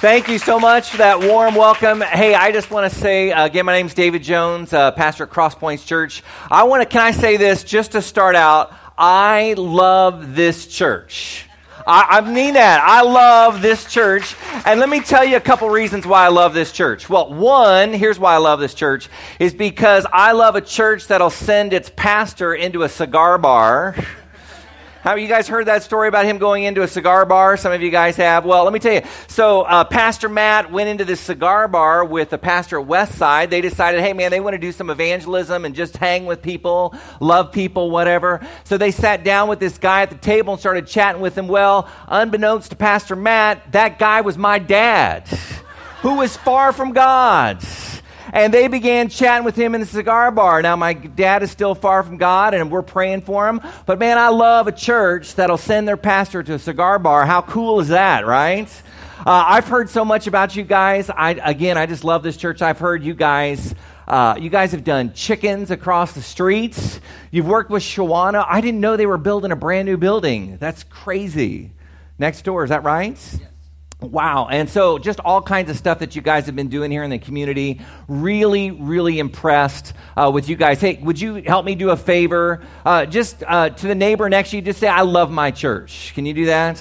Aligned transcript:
Thank 0.00 0.28
you 0.28 0.38
so 0.38 0.60
much 0.60 0.90
for 0.90 0.98
that 0.98 1.20
warm 1.20 1.54
welcome. 1.54 2.02
Hey, 2.02 2.34
I 2.34 2.52
just 2.52 2.70
want 2.70 2.92
to 2.92 2.98
say 2.98 3.32
uh, 3.32 3.46
again, 3.46 3.64
my 3.64 3.72
name 3.72 3.86
is 3.86 3.94
David 3.94 4.22
Jones, 4.22 4.74
uh, 4.74 4.90
pastor 4.92 5.24
at 5.24 5.30
Cross 5.30 5.54
Points 5.54 5.86
Church. 5.86 6.22
I 6.50 6.64
want 6.64 6.82
to, 6.82 6.86
can 6.86 7.00
I 7.00 7.12
say 7.12 7.38
this 7.38 7.64
just 7.64 7.92
to 7.92 8.02
start 8.02 8.36
out? 8.36 8.74
I 8.98 9.54
love 9.56 10.34
this 10.34 10.66
church. 10.66 11.46
I, 11.86 12.18
I, 12.18 12.20
mean 12.20 12.54
that. 12.54 12.82
I 12.82 13.00
love 13.00 13.62
this 13.62 13.90
church. 13.90 14.36
And 14.66 14.80
let 14.80 14.90
me 14.90 15.00
tell 15.00 15.24
you 15.24 15.36
a 15.36 15.40
couple 15.40 15.70
reasons 15.70 16.06
why 16.06 16.26
I 16.26 16.28
love 16.28 16.52
this 16.52 16.72
church. 16.72 17.08
Well, 17.08 17.32
one, 17.32 17.94
here's 17.94 18.18
why 18.18 18.34
I 18.34 18.38
love 18.38 18.60
this 18.60 18.74
church, 18.74 19.08
is 19.38 19.54
because 19.54 20.06
I 20.12 20.32
love 20.32 20.56
a 20.56 20.60
church 20.60 21.06
that'll 21.06 21.30
send 21.30 21.72
its 21.72 21.90
pastor 21.96 22.54
into 22.54 22.82
a 22.82 22.88
cigar 22.90 23.38
bar. 23.38 23.96
Have 25.06 25.20
you 25.20 25.28
guys 25.28 25.46
heard 25.46 25.66
that 25.66 25.84
story 25.84 26.08
about 26.08 26.24
him 26.24 26.38
going 26.38 26.64
into 26.64 26.82
a 26.82 26.88
cigar 26.88 27.24
bar? 27.26 27.56
Some 27.56 27.70
of 27.70 27.80
you 27.80 27.90
guys 27.90 28.16
have. 28.16 28.44
Well, 28.44 28.64
let 28.64 28.72
me 28.72 28.80
tell 28.80 28.92
you. 28.92 29.02
So, 29.28 29.62
uh, 29.62 29.84
Pastor 29.84 30.28
Matt 30.28 30.72
went 30.72 30.88
into 30.88 31.04
this 31.04 31.20
cigar 31.20 31.68
bar 31.68 32.04
with 32.04 32.30
the 32.30 32.38
pastor 32.38 32.80
at 32.80 32.88
Westside. 32.88 33.50
They 33.50 33.60
decided, 33.60 34.00
hey, 34.00 34.14
man, 34.14 34.32
they 34.32 34.40
want 34.40 34.54
to 34.54 34.58
do 34.58 34.72
some 34.72 34.90
evangelism 34.90 35.64
and 35.64 35.76
just 35.76 35.96
hang 35.96 36.26
with 36.26 36.42
people, 36.42 36.92
love 37.20 37.52
people, 37.52 37.88
whatever. 37.88 38.44
So, 38.64 38.78
they 38.78 38.90
sat 38.90 39.22
down 39.22 39.46
with 39.46 39.60
this 39.60 39.78
guy 39.78 40.02
at 40.02 40.10
the 40.10 40.16
table 40.16 40.54
and 40.54 40.60
started 40.60 40.88
chatting 40.88 41.22
with 41.22 41.38
him. 41.38 41.46
Well, 41.46 41.88
unbeknownst 42.08 42.70
to 42.70 42.76
Pastor 42.76 43.14
Matt, 43.14 43.70
that 43.70 44.00
guy 44.00 44.22
was 44.22 44.36
my 44.36 44.58
dad, 44.58 45.28
who 46.00 46.16
was 46.16 46.36
far 46.36 46.72
from 46.72 46.92
God 46.92 47.62
and 48.32 48.52
they 48.52 48.68
began 48.68 49.08
chatting 49.08 49.44
with 49.44 49.56
him 49.56 49.74
in 49.74 49.80
the 49.80 49.86
cigar 49.86 50.30
bar. 50.30 50.62
Now, 50.62 50.76
my 50.76 50.94
dad 50.94 51.42
is 51.42 51.50
still 51.50 51.74
far 51.74 52.02
from 52.02 52.16
God, 52.16 52.54
and 52.54 52.70
we're 52.70 52.82
praying 52.82 53.22
for 53.22 53.48
him. 53.48 53.60
But 53.86 53.98
man, 53.98 54.18
I 54.18 54.28
love 54.28 54.66
a 54.68 54.72
church 54.72 55.34
that'll 55.34 55.56
send 55.56 55.86
their 55.86 55.96
pastor 55.96 56.42
to 56.42 56.54
a 56.54 56.58
cigar 56.58 56.98
bar. 56.98 57.26
How 57.26 57.42
cool 57.42 57.80
is 57.80 57.88
that, 57.88 58.26
right? 58.26 58.68
Uh, 59.18 59.44
I've 59.48 59.66
heard 59.66 59.90
so 59.90 60.04
much 60.04 60.26
about 60.26 60.54
you 60.54 60.62
guys. 60.62 61.10
I, 61.10 61.30
again, 61.32 61.76
I 61.76 61.86
just 61.86 62.04
love 62.04 62.22
this 62.22 62.36
church. 62.36 62.62
I've 62.62 62.78
heard 62.78 63.02
you 63.02 63.14
guys. 63.14 63.74
Uh, 64.06 64.36
you 64.38 64.50
guys 64.50 64.70
have 64.70 64.84
done 64.84 65.12
chickens 65.14 65.70
across 65.70 66.12
the 66.12 66.22
streets. 66.22 67.00
You've 67.32 67.48
worked 67.48 67.70
with 67.70 67.82
Shawana. 67.82 68.44
I 68.48 68.60
didn't 68.60 68.80
know 68.80 68.96
they 68.96 69.06
were 69.06 69.18
building 69.18 69.50
a 69.50 69.56
brand 69.56 69.86
new 69.86 69.96
building. 69.96 70.58
That's 70.58 70.84
crazy. 70.84 71.72
Next 72.18 72.42
door, 72.42 72.62
is 72.62 72.70
that 72.70 72.84
right? 72.84 73.18
Wow. 74.00 74.48
And 74.48 74.68
so, 74.68 74.98
just 74.98 75.20
all 75.20 75.40
kinds 75.40 75.70
of 75.70 75.76
stuff 75.76 76.00
that 76.00 76.14
you 76.14 76.20
guys 76.20 76.46
have 76.46 76.54
been 76.54 76.68
doing 76.68 76.90
here 76.90 77.02
in 77.02 77.10
the 77.10 77.18
community. 77.18 77.80
Really, 78.08 78.70
really 78.70 79.18
impressed 79.18 79.94
uh, 80.16 80.30
with 80.32 80.50
you 80.50 80.56
guys. 80.56 80.80
Hey, 80.80 80.98
would 81.02 81.18
you 81.18 81.36
help 81.36 81.64
me 81.64 81.74
do 81.74 81.90
a 81.90 81.96
favor? 81.96 82.62
Uh, 82.84 83.06
just 83.06 83.42
uh, 83.46 83.70
to 83.70 83.86
the 83.86 83.94
neighbor 83.94 84.28
next 84.28 84.50
to 84.50 84.56
you, 84.56 84.62
just 84.62 84.80
say, 84.80 84.88
I 84.88 85.00
love 85.00 85.30
my 85.30 85.50
church. 85.50 86.12
Can 86.14 86.26
you 86.26 86.34
do 86.34 86.46
that? 86.46 86.80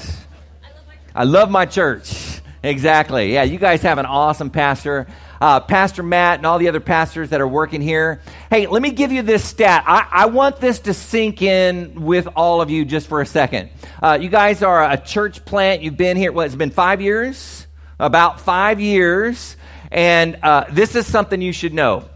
I 1.16 1.24
love 1.24 1.50
my 1.50 1.66
church. 1.66 2.42
Exactly. 2.62 3.34
Yeah, 3.34 3.44
you 3.44 3.60
guys 3.60 3.82
have 3.84 3.98
an 3.98 4.06
awesome 4.06 4.50
pastor 4.50 5.08
uh, 5.42 5.60
Pastor 5.60 6.04
Matt 6.04 6.40
and 6.40 6.46
all 6.46 6.60
the 6.60 6.68
other 6.68 6.80
pastors 6.80 7.30
that 7.30 7.42
are 7.42 7.48
working 7.48 7.82
here. 7.82 8.22
Hey, 8.50 8.68
let 8.68 8.82
me 8.82 8.92
give 8.92 9.12
you 9.12 9.22
this 9.22 9.44
stat. 9.44 9.84
I, 9.88 10.08
I 10.12 10.26
want 10.28 10.60
this 10.60 10.80
to 10.80 10.94
sink 10.94 11.42
in 11.42 12.04
with 12.04 12.28
all 12.36 12.62
of 12.62 12.70
you 12.70 12.86
just 12.86 13.08
for 13.08 13.22
a 13.22 13.26
second. 13.26 13.70
Uh, 14.02 14.18
you 14.20 14.30
guys 14.30 14.64
are 14.64 14.84
a 14.90 14.98
church 14.98 15.46
plant. 15.46 15.82
You've 15.82 15.98
been 15.98 16.18
here, 16.18 16.32
what, 16.32 16.46
it's 16.46 16.56
been 16.56 16.72
five 16.72 17.02
years? 17.02 17.68
About 18.00 18.42
five 18.42 18.80
years. 18.80 19.56
And 19.92 20.38
uh, 20.44 20.66
this 20.72 20.96
is 20.96 21.06
something 21.06 21.42
you 21.42 21.54
should 21.54 21.74
know. 21.74 22.10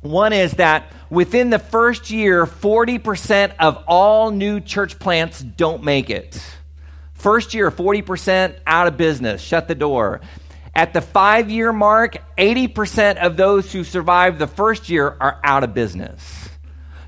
One 0.00 0.32
is 0.32 0.52
that 0.52 0.92
within 1.08 1.50
the 1.50 1.58
first 1.58 2.10
year, 2.10 2.44
40% 2.44 3.54
of 3.58 3.82
all 3.86 4.30
new 4.30 4.60
church 4.60 4.98
plants 4.98 5.40
don't 5.40 5.82
make 5.82 6.10
it. 6.10 6.38
First 7.14 7.54
year, 7.54 7.70
40% 7.70 8.54
out 8.66 8.86
of 8.86 8.98
business, 8.98 9.40
shut 9.40 9.66
the 9.66 9.74
door. 9.74 10.20
At 10.76 10.92
the 10.92 11.00
five 11.00 11.50
year 11.50 11.72
mark, 11.72 12.16
80% 12.36 13.18
of 13.18 13.36
those 13.36 13.72
who 13.72 13.84
survive 13.84 14.38
the 14.38 14.48
first 14.48 14.88
year 14.88 15.16
are 15.20 15.40
out 15.44 15.62
of 15.62 15.72
business. 15.72 16.43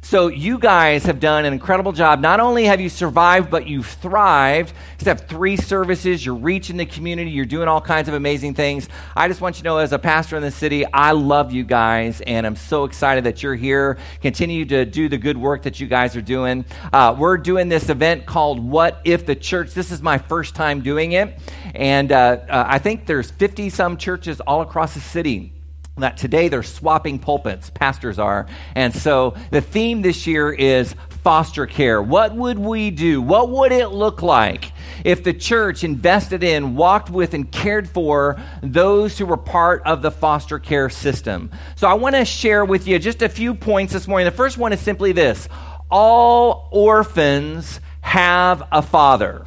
So 0.06 0.28
you 0.28 0.58
guys 0.58 1.02
have 1.06 1.18
done 1.18 1.46
an 1.46 1.52
incredible 1.52 1.90
job. 1.90 2.20
Not 2.20 2.38
only 2.38 2.66
have 2.66 2.80
you 2.80 2.88
survived, 2.88 3.50
but 3.50 3.66
you've 3.66 3.88
thrived. 3.88 4.72
You 5.00 5.06
have 5.06 5.22
three 5.22 5.56
services. 5.56 6.24
You're 6.24 6.36
reaching 6.36 6.76
the 6.76 6.86
community. 6.86 7.32
You're 7.32 7.44
doing 7.44 7.66
all 7.66 7.80
kinds 7.80 8.06
of 8.06 8.14
amazing 8.14 8.54
things. 8.54 8.88
I 9.16 9.26
just 9.26 9.40
want 9.40 9.56
you 9.56 9.62
to 9.62 9.64
know, 9.64 9.78
as 9.78 9.92
a 9.92 9.98
pastor 9.98 10.36
in 10.36 10.42
the 10.44 10.52
city, 10.52 10.86
I 10.86 11.10
love 11.10 11.50
you 11.50 11.64
guys, 11.64 12.20
and 12.20 12.46
I'm 12.46 12.54
so 12.54 12.84
excited 12.84 13.24
that 13.24 13.42
you're 13.42 13.56
here. 13.56 13.98
Continue 14.22 14.64
to 14.66 14.84
do 14.84 15.08
the 15.08 15.18
good 15.18 15.36
work 15.36 15.64
that 15.64 15.80
you 15.80 15.88
guys 15.88 16.14
are 16.14 16.22
doing. 16.22 16.64
Uh, 16.92 17.16
we're 17.18 17.36
doing 17.36 17.68
this 17.68 17.88
event 17.88 18.26
called 18.26 18.60
"What 18.60 19.00
If 19.02 19.26
the 19.26 19.34
Church." 19.34 19.74
This 19.74 19.90
is 19.90 20.02
my 20.02 20.18
first 20.18 20.54
time 20.54 20.82
doing 20.82 21.12
it, 21.12 21.36
and 21.74 22.12
uh, 22.12 22.38
uh, 22.48 22.64
I 22.68 22.78
think 22.78 23.06
there's 23.06 23.32
50 23.32 23.70
some 23.70 23.96
churches 23.96 24.38
all 24.38 24.60
across 24.60 24.94
the 24.94 25.00
city 25.00 25.52
that 25.98 26.16
today 26.18 26.48
they're 26.48 26.62
swapping 26.62 27.18
pulpits, 27.18 27.70
pastors 27.70 28.18
are. 28.18 28.46
And 28.74 28.94
so 28.94 29.34
the 29.50 29.62
theme 29.62 30.02
this 30.02 30.26
year 30.26 30.52
is 30.52 30.94
foster 31.22 31.66
care. 31.66 32.02
What 32.02 32.34
would 32.34 32.58
we 32.58 32.90
do? 32.90 33.22
What 33.22 33.48
would 33.48 33.72
it 33.72 33.88
look 33.88 34.20
like 34.20 34.72
if 35.04 35.24
the 35.24 35.32
church 35.32 35.84
invested 35.84 36.44
in, 36.44 36.76
walked 36.76 37.08
with, 37.08 37.32
and 37.32 37.50
cared 37.50 37.88
for 37.88 38.40
those 38.62 39.16
who 39.16 39.26
were 39.26 39.38
part 39.38 39.82
of 39.86 40.02
the 40.02 40.10
foster 40.10 40.58
care 40.58 40.90
system? 40.90 41.50
So 41.76 41.88
I 41.88 41.94
want 41.94 42.14
to 42.14 42.24
share 42.26 42.64
with 42.64 42.86
you 42.86 42.98
just 42.98 43.22
a 43.22 43.28
few 43.28 43.54
points 43.54 43.94
this 43.94 44.06
morning. 44.06 44.26
The 44.26 44.36
first 44.36 44.58
one 44.58 44.72
is 44.72 44.80
simply 44.80 45.12
this 45.12 45.48
all 45.90 46.68
orphans 46.72 47.80
have 48.02 48.68
a 48.70 48.82
father. 48.82 49.46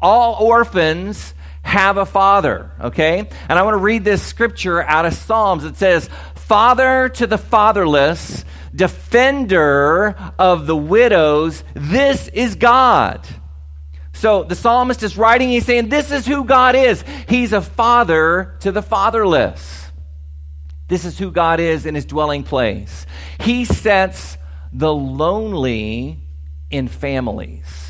All 0.00 0.42
orphans 0.42 1.33
have 1.64 1.96
a 1.96 2.06
father, 2.06 2.70
okay? 2.80 3.28
And 3.48 3.58
I 3.58 3.62
want 3.62 3.74
to 3.74 3.78
read 3.78 4.04
this 4.04 4.22
scripture 4.22 4.82
out 4.82 5.06
of 5.06 5.14
Psalms. 5.14 5.64
It 5.64 5.76
says, 5.76 6.08
Father 6.34 7.08
to 7.08 7.26
the 7.26 7.38
fatherless, 7.38 8.44
defender 8.74 10.14
of 10.38 10.66
the 10.66 10.76
widows, 10.76 11.64
this 11.74 12.28
is 12.28 12.54
God. 12.54 13.26
So 14.12 14.44
the 14.44 14.54
psalmist 14.54 15.02
is 15.02 15.16
writing, 15.16 15.48
he's 15.48 15.64
saying, 15.64 15.88
This 15.88 16.12
is 16.12 16.26
who 16.26 16.44
God 16.44 16.76
is. 16.76 17.02
He's 17.28 17.52
a 17.52 17.60
father 17.60 18.56
to 18.60 18.70
the 18.70 18.82
fatherless. 18.82 19.90
This 20.86 21.04
is 21.04 21.18
who 21.18 21.30
God 21.30 21.60
is 21.60 21.86
in 21.86 21.94
his 21.94 22.04
dwelling 22.04 22.44
place. 22.44 23.06
He 23.40 23.64
sets 23.64 24.36
the 24.72 24.94
lonely 24.94 26.20
in 26.70 26.88
families. 26.88 27.83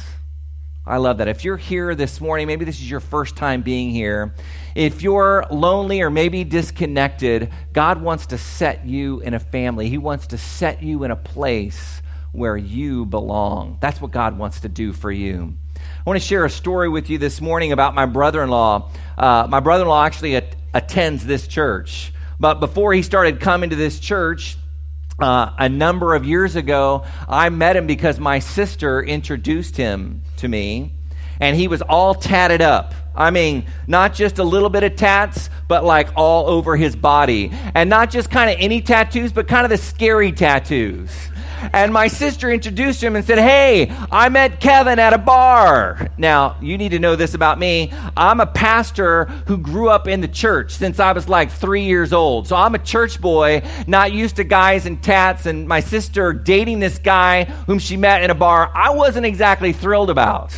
I 0.87 0.99
love 0.99 1.19
that. 1.19 1.28
If 1.28 1.45
you're 1.45 1.56
here 1.56 1.95
this 1.95 2.21
morning, 2.21 2.47
maybe 2.47 2.67
this 2.67 2.77
is 2.77 2.91
your 2.91 3.00
first 3.00 3.37
time 3.37 3.62
being 3.62 3.89
here. 3.89 4.34
If 4.75 5.00
you're 5.00 5.47
lonely 5.50 6.03
or 6.03 6.11
maybe 6.11 6.45
disconnected, 6.45 7.50
God 7.72 8.03
wants 8.03 8.27
to 8.27 8.39
set 8.39 8.84
you 8.84 9.21
in 9.21 9.33
a 9.33 9.41
family. 9.41 9.89
He 9.89 9.97
wants 9.97 10.27
to 10.28 10.39
set 10.39 10.83
you 10.83 11.05
in 11.05 11.11
a 11.11 11.17
place 11.17 12.03
where 12.33 12.56
you 12.56 13.06
belong. 13.06 13.78
That's 13.81 13.99
what 13.99 14.11
God 14.11 14.37
wants 14.37 14.61
to 14.61 14.69
do 14.69 14.93
for 14.93 15.11
you. 15.11 15.55
I 15.77 16.03
want 16.05 16.21
to 16.21 16.27
share 16.27 16.44
a 16.44 16.50
story 16.50 16.91
with 16.91 17.09
you 17.09 17.17
this 17.17 17.41
morning 17.41 17.73
about 17.73 17.94
my 17.94 18.05
brother 18.05 18.43
in 18.43 18.50
law. 18.50 18.91
Uh, 19.17 19.47
my 19.49 19.61
brother 19.61 19.84
in 19.84 19.89
law 19.89 20.05
actually 20.05 20.34
attends 20.75 21.25
this 21.25 21.47
church. 21.47 22.12
But 22.39 22.61
before 22.61 22.93
he 22.93 23.03
started 23.03 23.41
coming 23.41 23.71
to 23.71 23.77
this 23.77 23.99
church, 23.99 24.59
uh, 25.19 25.50
a 25.58 25.69
number 25.69 26.14
of 26.14 26.25
years 26.25 26.56
ago, 26.56 27.04
I 27.28 27.48
met 27.48 27.76
him 27.76 27.86
because 27.86 28.19
my 28.19 28.38
sister 28.38 29.02
introduced 29.02 29.76
him 29.76 30.22
to 30.38 30.48
me, 30.48 30.92
and 31.41 31.56
he 31.56 31.69
was 31.69 31.82
all 31.82 32.14
tatted 32.14 32.62
up. 32.62 32.94
I 33.14 33.30
mean, 33.30 33.66
not 33.86 34.14
just 34.14 34.38
a 34.38 34.44
little 34.44 34.70
bit 34.70 34.82
of 34.82 34.97
tats, 34.97 35.48
but 35.69 35.84
like 35.84 36.08
all 36.16 36.48
over 36.48 36.76
his 36.76 36.97
body. 36.97 37.52
And 37.75 37.88
not 37.88 38.10
just 38.10 38.28
kind 38.28 38.50
of 38.50 38.56
any 38.58 38.80
tattoos, 38.80 39.32
but 39.32 39.47
kind 39.47 39.64
of 39.64 39.70
the 39.70 39.76
scary 39.76 40.32
tattoos. 40.32 41.10
And 41.72 41.92
my 41.92 42.08
sister 42.08 42.50
introduced 42.50 43.02
him 43.02 43.16
and 43.16 43.25
said, 43.25 43.38
Hey, 43.38 43.94
I 44.10 44.28
met 44.28 44.60
Kevin 44.60 44.98
at 44.98 45.12
a 45.12 45.19
bar. 45.19 46.08
Now, 46.19 46.56
you 46.60 46.78
need 46.78 46.91
to 46.91 46.98
know 46.98 47.16
this 47.16 47.34
about 47.34 47.58
me. 47.58 47.92
I'm 48.16 48.41
a 48.41 48.47
pastor 48.47 49.25
who 49.46 49.58
grew 49.58 49.88
up 49.88 50.06
in 50.08 50.20
the 50.20 50.28
church 50.28 50.72
since 50.72 51.00
I 51.00 51.12
was 51.12 51.28
like 51.28 51.50
three 51.50 51.84
years 51.84 52.12
old. 52.12 52.49
So 52.49 52.56
I'm 52.56 52.75
a 52.75 52.78
church 52.78 53.20
boy, 53.20 53.62
not 53.87 54.12
used 54.12 54.37
to 54.37 54.44
guys 54.44 54.87
and 54.87 55.02
tats. 55.02 55.46
And 55.46 55.66
my 55.66 55.81
sister 55.81 56.32
dating 56.32 56.81
this 56.81 56.99
guy 56.99 57.44
whom 57.67 57.78
she 57.78 57.96
met 57.96 58.22
in 58.22 58.31
a 58.31 58.34
bar, 58.34 58.70
I 58.75 58.90
wasn't 58.90 59.26
exactly 59.26 59.72
thrilled 59.72 60.10
about. 60.10 60.55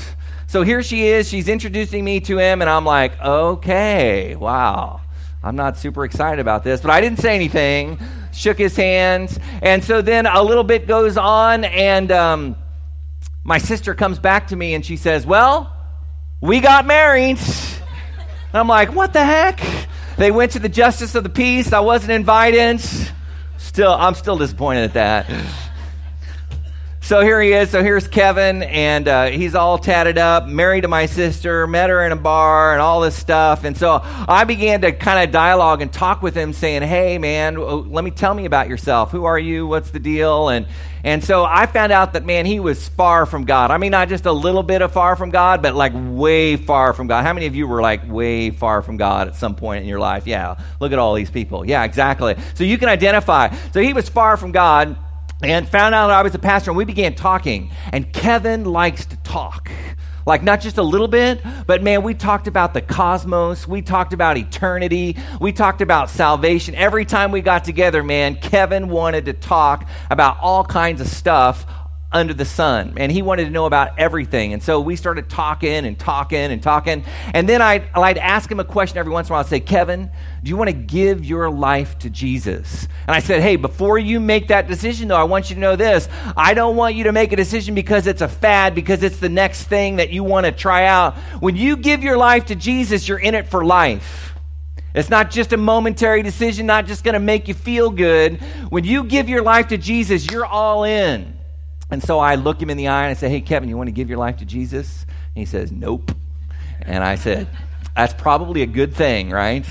So 0.49 0.62
here 0.62 0.82
she 0.82 1.06
is. 1.06 1.29
She's 1.29 1.49
introducing 1.49 2.05
me 2.05 2.20
to 2.20 2.38
him, 2.38 2.61
and 2.61 2.70
I'm 2.70 2.85
like, 2.85 3.20
okay, 3.20 4.37
wow. 4.37 5.00
I'm 5.47 5.55
not 5.55 5.79
super 5.79 6.05
excited 6.05 6.41
about 6.41 6.65
this, 6.65 6.81
but 6.81 6.91
I 6.91 7.01
didn't 7.01 7.21
say 7.21 7.37
anything 7.37 8.01
shook 8.33 8.59
his 8.59 8.77
hands. 8.77 9.39
And 9.63 9.83
so 9.83 10.03
then 10.03 10.27
a 10.27 10.43
little 10.43 10.65
bit 10.65 10.89
goes 10.89 11.17
on, 11.17 11.65
and 11.65 12.11
um, 12.11 12.57
my 13.45 13.59
sister 13.59 13.95
comes 13.95 14.19
back 14.19 14.49
to 14.49 14.57
me 14.57 14.75
and 14.75 14.85
she 14.85 14.97
says, 14.97 15.25
Well, 15.25 15.73
we 16.41 16.59
got 16.59 16.85
married. 16.85 17.39
And 17.39 18.55
I'm 18.55 18.69
like, 18.69 18.93
What 18.93 19.13
the 19.13 19.25
heck? 19.25 19.61
They 20.19 20.33
went 20.33 20.53
to 20.53 20.59
the 20.59 20.69
justice 20.69 21.15
of 21.15 21.23
the 21.23 21.29
peace. 21.29 21.73
I 21.73 21.81
wasn't 21.81 22.13
invited. 22.13 22.81
Still, 23.59 23.93
I'm 23.93 24.15
still 24.15 24.39
disappointed 24.39 24.85
at 24.85 24.95
that. 24.95 25.66
So 27.06 27.20
here 27.20 27.41
he 27.41 27.53
is. 27.53 27.70
So 27.70 27.85
here's 27.85 28.08
Kevin, 28.08 28.64
and 28.64 29.06
uh, 29.06 29.26
he's 29.26 29.55
all 29.55 29.79
tatted 29.79 30.19
up, 30.19 30.49
married 30.49 30.81
to 30.81 30.88
my 30.88 31.06
sister, 31.06 31.69
met 31.69 31.88
her 31.88 32.05
in 32.05 32.11
a 32.11 32.17
bar, 32.17 32.73
and 32.73 32.82
all 32.82 33.00
this 33.00 33.14
stuff. 33.14 33.62
And 33.62 33.76
so 33.76 34.00
I 34.03 34.43
began 34.43 34.81
to 34.81 34.91
kind 34.91 35.23
of 35.23 35.31
dialogue 35.31 35.82
and 35.82 35.93
talk 35.93 36.20
with 36.20 36.35
him, 36.35 36.53
saying, 36.53 36.82
"Hey, 36.82 37.17
man, 37.19 37.58
let 37.93 38.03
me 38.03 38.11
tell 38.11 38.35
me 38.35 38.44
about 38.44 38.69
yourself. 38.69 39.12
Who 39.12 39.25
are 39.25 39.38
you? 39.38 39.69
What's 39.69 39.91
the 39.91 40.00
deal?" 40.00 40.49
And 40.49 40.67
and 41.05 41.23
so 41.23 41.44
I 41.44 41.67
found 41.67 41.93
out 41.93 42.14
that 42.14 42.26
man, 42.26 42.44
he 42.44 42.58
was 42.58 42.88
far 42.88 43.25
from 43.25 43.44
God. 43.44 43.70
I 43.70 43.79
mean, 43.79 43.93
not 43.93 44.09
just 44.09 44.26
a 44.26 44.32
little 44.32 44.64
bit 44.64 44.82
of 44.82 44.93
far 44.93 45.14
from 45.14 45.31
God, 45.31 45.62
but 45.62 45.76
like 45.76 45.93
way 45.94 46.56
far 46.56 46.93
from 46.93 47.06
God. 47.06 47.25
How 47.25 47.32
many 47.32 47.47
of 47.47 47.55
you 47.55 47.69
were 47.69 47.81
like 47.81 48.11
way 48.11 48.50
far 48.50 48.82
from 48.82 48.97
God 48.97 49.29
at 49.29 49.37
some 49.37 49.55
point 49.55 49.82
in 49.82 49.88
your 49.88 50.00
life? 50.00 50.26
Yeah, 50.26 50.56
look 50.81 50.91
at 50.91 50.99
all 50.99 51.14
these 51.14 51.31
people. 51.31 51.64
Yeah, 51.64 51.85
exactly. 51.85 52.35
So 52.55 52.64
you 52.64 52.79
can 52.79 52.88
identify. 52.88 53.55
So 53.73 53.81
he 53.81 53.93
was 53.93 54.09
far 54.09 54.37
from 54.37 54.50
God 54.50 54.97
and 55.43 55.69
found 55.69 55.94
out 55.94 56.11
I 56.11 56.23
was 56.23 56.35
a 56.35 56.38
pastor, 56.38 56.71
and 56.71 56.79
we 56.79 56.85
began 56.85 57.15
talking. 57.15 57.71
And 57.93 58.12
Kevin 58.12 58.65
likes 58.65 59.06
to 59.06 59.17
talk. 59.19 59.71
Like, 60.27 60.43
not 60.43 60.61
just 60.61 60.77
a 60.77 60.83
little 60.83 61.06
bit, 61.06 61.41
but 61.67 61.85
man, 61.85 62.03
we 62.03 62.12
talked 62.12 62.49
about 62.49 62.75
the 62.75 62.81
cosmos. 62.81 63.69
We 63.69 63.81
talked 63.81 64.12
about 64.12 64.37
eternity. 64.37 65.17
We 65.41 65.53
talked 65.53 65.81
about 65.81 66.11
salvation. 66.11 66.75
Every 66.75 67.05
time 67.05 67.31
we 67.31 67.43
got 67.43 67.62
together, 67.62 68.03
man, 68.03 68.35
Kevin 68.37 68.88
wanted 68.88 69.27
to 69.27 69.35
talk 69.35 69.88
about 70.11 70.38
all 70.41 70.65
kinds 70.65 71.00
of 71.00 71.06
stuff 71.06 71.65
under 72.12 72.32
the 72.32 72.44
sun. 72.44 72.94
And 72.97 73.11
he 73.11 73.20
wanted 73.20 73.44
to 73.44 73.50
know 73.50 73.67
about 73.67 73.99
everything. 73.99 74.53
And 74.53 74.62
so 74.62 74.81
we 74.81 74.97
started 74.97 75.29
talking 75.29 75.85
and 75.85 75.99
talking 75.99 76.38
and 76.38 76.62
talking. 76.62 77.05
And 77.35 77.49
then 77.49 77.61
I'd, 77.61 77.85
I'd 77.94 78.17
ask 78.17 78.50
him 78.50 78.61
a 78.61 78.64
question 78.64 78.99
every 78.99 79.12
once 79.12 79.29
in 79.29 79.32
a 79.32 79.35
while. 79.35 79.44
I'd 79.44 79.50
say, 79.50 79.61
Kevin, 79.61 80.11
do 80.43 80.49
you 80.49 80.56
want 80.56 80.70
to 80.70 80.76
give 80.76 81.25
your 81.25 81.50
life 81.50 81.99
to 82.00 82.11
Jesus? 82.11 82.87
And 83.06 83.14
I 83.14 83.19
said, 83.19 83.43
hey, 83.43 83.56
before 83.56 83.99
you 83.99 84.20
make 84.20 84.49
that 84.49 84.69
decision, 84.69 85.08
though, 85.08 85.17
I 85.17 85.25
want 85.25 85.50
you 85.50 85.55
to 85.56 85.61
know 85.61 85.76
this. 85.76 86.08
I 86.37 86.55
don't 86.55 86.76
want 86.76 86.94
you 86.94 87.05
to 87.05 87.12
make 87.12 87.32
a 87.32 87.37
decision 87.37 87.75
because 87.75 88.06
it's 88.06 88.23
a 88.23 88.29
fad, 88.29 88.75
because 88.75 89.02
it's 89.02 89.19
the 89.19 89.29
next 89.29 89.64
thing 89.64 89.97
that 89.97 90.11
you 90.11 90.23
want 90.23 90.47
to 90.47 90.52
try 90.52 90.87
out. 90.87 91.17
When 91.41 91.56
you 91.56 91.76
give 91.76 92.02
your 92.02 92.17
life 92.17 92.47
to 92.47 92.55
Jesus, 92.55 93.09
you're 93.09 93.19
in 93.19 93.35
it 93.35 93.49
for 93.49 93.64
life. 93.64 94.32
It's 94.94 95.11
not 95.11 95.31
just 95.31 95.52
a 95.52 95.59
momentary 95.59 96.23
decision, 96.23 96.64
not 96.64 96.87
just 96.87 97.05
going 97.05 97.12
to 97.12 97.20
make 97.20 97.49
you 97.49 97.55
feel 97.55 97.91
good. 97.91 98.41
When 98.70 98.85
you 98.85 99.05
give 99.05 99.29
your 99.29 99.43
life 99.43 99.69
to 99.69 99.76
Jesus, 99.76 100.31
you're 100.31 100.47
all 100.47 100.85
in. 100.85 101.36
And 101.91 102.03
so 102.03 102.19
I 102.19 102.35
look 102.35 102.61
him 102.61 102.71
in 102.71 102.77
the 102.77 102.88
eye 102.88 103.05
and 103.05 103.11
I 103.11 103.15
say, 103.15 103.29
Hey, 103.29 103.41
Kevin, 103.41 103.69
you 103.69 103.77
want 103.77 103.88
to 103.88 103.93
give 103.93 104.09
your 104.09 104.19
life 104.19 104.38
to 104.38 104.44
Jesus? 104.44 105.05
And 105.05 105.37
he 105.37 105.44
says, 105.44 105.71
Nope. 105.71 106.12
And 106.83 107.03
I 107.03 107.15
said, 107.15 107.49
That's 107.94 108.12
probably 108.15 108.62
a 108.62 108.67
good 108.67 108.94
thing, 108.94 109.31
right? 109.31 109.65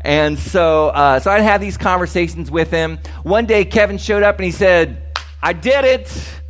And 0.00 0.38
so, 0.38 0.88
uh, 0.88 1.20
so 1.20 1.30
I'd 1.30 1.42
have 1.42 1.60
these 1.60 1.76
conversations 1.76 2.50
with 2.50 2.70
him. 2.70 2.98
One 3.22 3.44
day, 3.44 3.66
Kevin 3.66 3.98
showed 3.98 4.22
up 4.22 4.36
and 4.36 4.44
he 4.46 4.50
said, 4.50 5.02
I 5.42 5.52
did 5.52 5.84
it. 5.84 6.40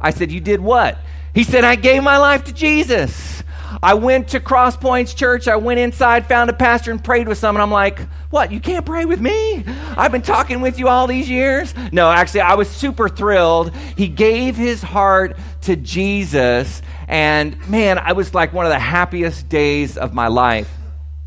I 0.00 0.10
said, 0.10 0.32
You 0.32 0.40
did 0.40 0.60
what? 0.60 0.98
He 1.34 1.44
said, 1.44 1.64
I 1.64 1.74
gave 1.74 2.02
my 2.02 2.16
life 2.16 2.44
to 2.44 2.52
Jesus. 2.52 3.42
I 3.82 3.94
went 3.94 4.28
to 4.28 4.40
Cross 4.40 4.76
Points 4.78 5.14
Church. 5.14 5.48
I 5.48 5.56
went 5.56 5.80
inside, 5.80 6.26
found 6.26 6.50
a 6.50 6.52
pastor, 6.52 6.90
and 6.90 7.02
prayed 7.02 7.28
with 7.28 7.38
someone. 7.38 7.62
I'm 7.62 7.70
like, 7.70 8.00
what? 8.30 8.52
You 8.52 8.60
can't 8.60 8.84
pray 8.84 9.04
with 9.04 9.20
me? 9.20 9.64
I've 9.96 10.12
been 10.12 10.22
talking 10.22 10.60
with 10.60 10.78
you 10.78 10.88
all 10.88 11.06
these 11.06 11.28
years? 11.28 11.74
No, 11.92 12.10
actually, 12.10 12.42
I 12.42 12.54
was 12.54 12.68
super 12.68 13.08
thrilled. 13.08 13.74
He 13.96 14.08
gave 14.08 14.56
his 14.56 14.82
heart 14.82 15.36
to 15.62 15.76
Jesus, 15.76 16.82
and 17.08 17.56
man, 17.68 17.98
I 17.98 18.12
was 18.12 18.34
like 18.34 18.52
one 18.52 18.66
of 18.66 18.72
the 18.72 18.78
happiest 18.78 19.48
days 19.48 19.96
of 19.96 20.14
my 20.14 20.28
life. 20.28 20.70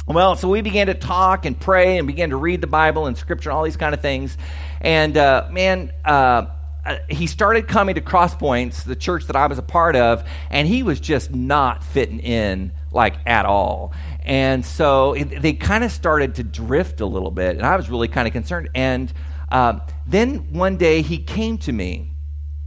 Well, 0.07 0.37
so 0.37 0.47
we 0.47 0.61
began 0.61 0.87
to 0.87 0.93
talk 0.93 1.45
and 1.45 1.59
pray 1.59 1.97
and 1.97 2.07
began 2.07 2.29
to 2.29 2.37
read 2.37 2.61
the 2.61 2.67
Bible 2.67 3.07
and 3.07 3.17
Scripture 3.17 3.49
and 3.49 3.57
all 3.57 3.63
these 3.63 3.75
kind 3.75 3.93
of 3.93 4.01
things. 4.01 4.37
And 4.79 5.17
uh, 5.17 5.49
man, 5.51 5.91
uh, 6.05 6.45
uh, 6.87 6.99
he 7.09 7.27
started 7.27 7.67
coming 7.67 7.95
to 7.95 8.01
Crosspoints, 8.01 8.83
the 8.83 8.95
church 8.95 9.25
that 9.27 9.35
I 9.35 9.47
was 9.47 9.57
a 9.57 9.63
part 9.63 9.95
of, 9.95 10.27
and 10.49 10.67
he 10.67 10.83
was 10.83 10.99
just 10.99 11.33
not 11.33 11.83
fitting 11.83 12.19
in 12.19 12.71
like 12.91 13.15
at 13.25 13.45
all. 13.45 13.93
And 14.23 14.65
so 14.65 15.13
it, 15.13 15.41
they 15.41 15.53
kind 15.53 15.83
of 15.83 15.91
started 15.91 16.35
to 16.35 16.43
drift 16.43 17.01
a 17.01 17.05
little 17.05 17.31
bit, 17.31 17.57
and 17.57 17.65
I 17.65 17.75
was 17.75 17.89
really 17.89 18.07
kind 18.07 18.27
of 18.27 18.33
concerned. 18.33 18.69
And 18.73 19.11
uh, 19.51 19.79
then 20.05 20.53
one 20.53 20.77
day 20.77 21.01
he 21.01 21.17
came 21.17 21.57
to 21.59 21.71
me 21.71 22.11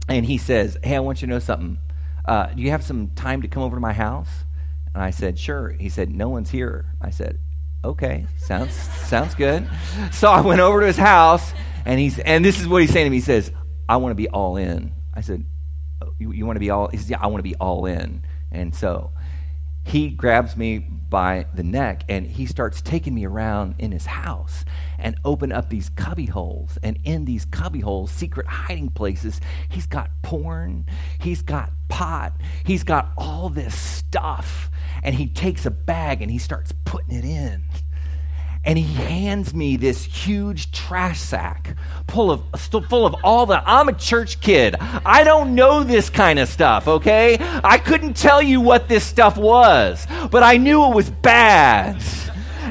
and 0.07 0.25
he 0.25 0.37
says, 0.37 0.77
Hey, 0.83 0.95
I 0.95 0.99
want 0.99 1.21
you 1.21 1.27
to 1.27 1.33
know 1.33 1.39
something. 1.39 1.77
Uh, 2.25 2.47
do 2.47 2.61
you 2.61 2.69
have 2.69 2.83
some 2.83 3.09
time 3.15 3.41
to 3.41 3.47
come 3.47 3.63
over 3.63 3.75
to 3.75 3.81
my 3.81 3.93
house? 3.93 4.29
And 4.93 5.01
I 5.01 5.09
said, 5.09 5.39
Sure. 5.39 5.69
He 5.69 5.89
said, 5.89 6.09
No 6.09 6.29
one's 6.29 6.49
here. 6.49 6.85
I 7.01 7.09
said, 7.09 7.39
Okay, 7.83 8.27
sounds 8.37 8.73
sounds 8.73 9.33
good. 9.33 9.67
So 10.11 10.29
I 10.29 10.41
went 10.41 10.61
over 10.61 10.81
to 10.81 10.85
his 10.85 10.97
house, 10.97 11.53
and 11.85 11.99
he's 11.99 12.19
and 12.19 12.45
this 12.45 12.59
is 12.59 12.67
what 12.67 12.81
he's 12.81 12.91
saying 12.91 13.05
to 13.05 13.09
me. 13.09 13.17
He 13.17 13.21
says, 13.21 13.51
I 13.91 13.97
want 13.97 14.11
to 14.11 14.15
be 14.15 14.29
all 14.29 14.55
in. 14.55 14.93
I 15.13 15.19
said, 15.19 15.43
you, 16.17 16.31
you 16.31 16.45
want 16.45 16.55
to 16.55 16.61
be 16.61 16.69
all? 16.69 16.87
He 16.87 16.95
says, 16.95 17.09
Yeah, 17.09 17.19
I 17.19 17.27
want 17.27 17.39
to 17.39 17.43
be 17.43 17.55
all 17.55 17.85
in. 17.85 18.23
And 18.49 18.73
so 18.73 19.11
he 19.83 20.11
grabs 20.11 20.55
me 20.55 20.77
by 20.77 21.45
the 21.53 21.63
neck 21.63 22.05
and 22.07 22.25
he 22.25 22.45
starts 22.45 22.81
taking 22.81 23.13
me 23.13 23.25
around 23.25 23.75
in 23.79 23.91
his 23.91 24.05
house 24.05 24.63
and 24.97 25.17
open 25.25 25.51
up 25.51 25.69
these 25.69 25.89
cubby 25.89 26.27
holes 26.27 26.77
and 26.81 26.99
in 27.03 27.25
these 27.25 27.43
cubby 27.43 27.81
holes 27.81 28.11
secret 28.11 28.47
hiding 28.47 28.91
places 28.91 29.41
he's 29.67 29.87
got 29.87 30.09
porn 30.21 30.85
he's 31.19 31.41
got 31.41 31.71
pot 31.89 32.31
he's 32.63 32.83
got 32.83 33.11
all 33.17 33.49
this 33.49 33.75
stuff 33.75 34.71
and 35.03 35.15
he 35.15 35.27
takes 35.27 35.65
a 35.65 35.71
bag 35.71 36.21
and 36.21 36.31
he 36.31 36.37
starts 36.37 36.71
putting 36.85 37.13
it 37.13 37.25
in 37.25 37.63
and 38.63 38.77
he 38.77 38.93
hands 38.93 39.53
me 39.53 39.75
this 39.75 40.03
huge 40.03 40.71
trash 40.71 41.19
sack 41.19 41.75
full 42.07 42.29
of 42.29 42.43
full 42.89 43.05
of 43.05 43.15
all 43.23 43.45
the 43.45 43.61
I'm 43.65 43.89
a 43.89 43.93
church 43.93 44.39
kid. 44.39 44.75
I 44.79 45.23
don't 45.23 45.55
know 45.55 45.83
this 45.83 46.09
kind 46.09 46.37
of 46.37 46.47
stuff, 46.47 46.87
okay? 46.87 47.37
I 47.39 47.79
couldn't 47.79 48.15
tell 48.15 48.41
you 48.41 48.61
what 48.61 48.87
this 48.87 49.03
stuff 49.03 49.37
was, 49.37 50.05
but 50.29 50.43
I 50.43 50.57
knew 50.57 50.85
it 50.85 50.95
was 50.95 51.09
bad. 51.09 52.01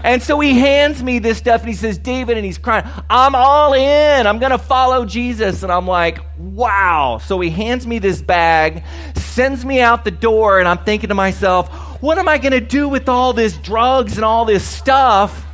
And 0.02 0.22
so 0.22 0.40
he 0.40 0.58
hands 0.58 1.02
me 1.02 1.18
this 1.18 1.38
stuff 1.38 1.60
and 1.60 1.68
he 1.68 1.76
says, 1.76 1.98
David, 1.98 2.36
and 2.36 2.46
he's 2.46 2.56
crying, 2.56 2.88
I'm 3.10 3.34
all 3.34 3.74
in. 3.74 4.26
I'm 4.26 4.38
to 4.52 4.58
follow 4.58 5.04
Jesus. 5.04 5.62
And 5.62 5.70
I'm 5.70 5.86
like, 5.86 6.20
wow. 6.38 7.20
So 7.22 7.38
he 7.40 7.50
hands 7.50 7.86
me 7.86 7.98
this 7.98 8.22
bag, 8.22 8.82
sends 9.14 9.64
me 9.64 9.80
out 9.80 10.04
the 10.04 10.10
door, 10.10 10.58
and 10.58 10.66
I'm 10.66 10.78
thinking 10.78 11.08
to 11.08 11.14
myself, 11.14 11.68
what 12.00 12.16
am 12.16 12.28
I 12.28 12.38
to 12.52 12.60
do 12.60 12.88
with 12.88 13.10
all 13.10 13.34
this 13.34 13.56
drugs 13.58 14.16
and 14.16 14.24
all 14.24 14.46
this 14.46 14.66
stuff? 14.66 15.46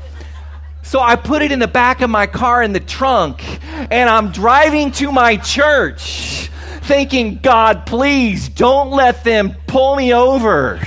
So 0.86 1.00
I 1.00 1.16
put 1.16 1.42
it 1.42 1.50
in 1.50 1.58
the 1.58 1.66
back 1.66 2.00
of 2.00 2.10
my 2.10 2.28
car 2.28 2.62
in 2.62 2.72
the 2.72 2.78
trunk, 2.78 3.42
and 3.90 4.08
I'm 4.08 4.30
driving 4.30 4.92
to 4.92 5.10
my 5.10 5.36
church 5.36 6.48
thinking, 6.82 7.40
God, 7.42 7.86
please 7.86 8.48
don't 8.48 8.90
let 8.90 9.24
them 9.24 9.56
pull 9.66 9.96
me 9.96 10.14
over. 10.14 10.80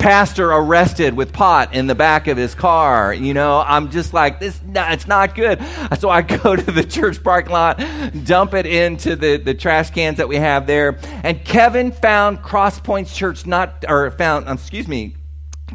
Pastor 0.00 0.50
arrested 0.50 1.14
with 1.14 1.32
pot 1.32 1.74
in 1.74 1.86
the 1.86 1.94
back 1.94 2.26
of 2.26 2.36
his 2.36 2.56
car. 2.56 3.14
You 3.14 3.34
know, 3.34 3.62
I'm 3.64 3.92
just 3.92 4.12
like, 4.12 4.40
this, 4.40 4.60
it's 4.66 5.06
not 5.06 5.36
good. 5.36 5.60
So 6.00 6.10
I 6.10 6.22
go 6.42 6.56
to 6.56 6.72
the 6.72 6.82
church 6.82 7.22
parking 7.22 7.52
lot, 7.52 7.80
dump 8.24 8.52
it 8.52 8.66
into 8.66 9.14
the, 9.14 9.36
the 9.36 9.54
trash 9.54 9.90
cans 9.90 10.16
that 10.16 10.26
we 10.26 10.36
have 10.36 10.66
there. 10.66 10.98
And 11.22 11.44
Kevin 11.44 11.92
found 11.92 12.42
Cross 12.42 12.80
Points 12.80 13.16
Church 13.16 13.46
not, 13.46 13.84
or 13.88 14.10
found, 14.10 14.48
um, 14.48 14.56
excuse 14.56 14.88
me, 14.88 15.14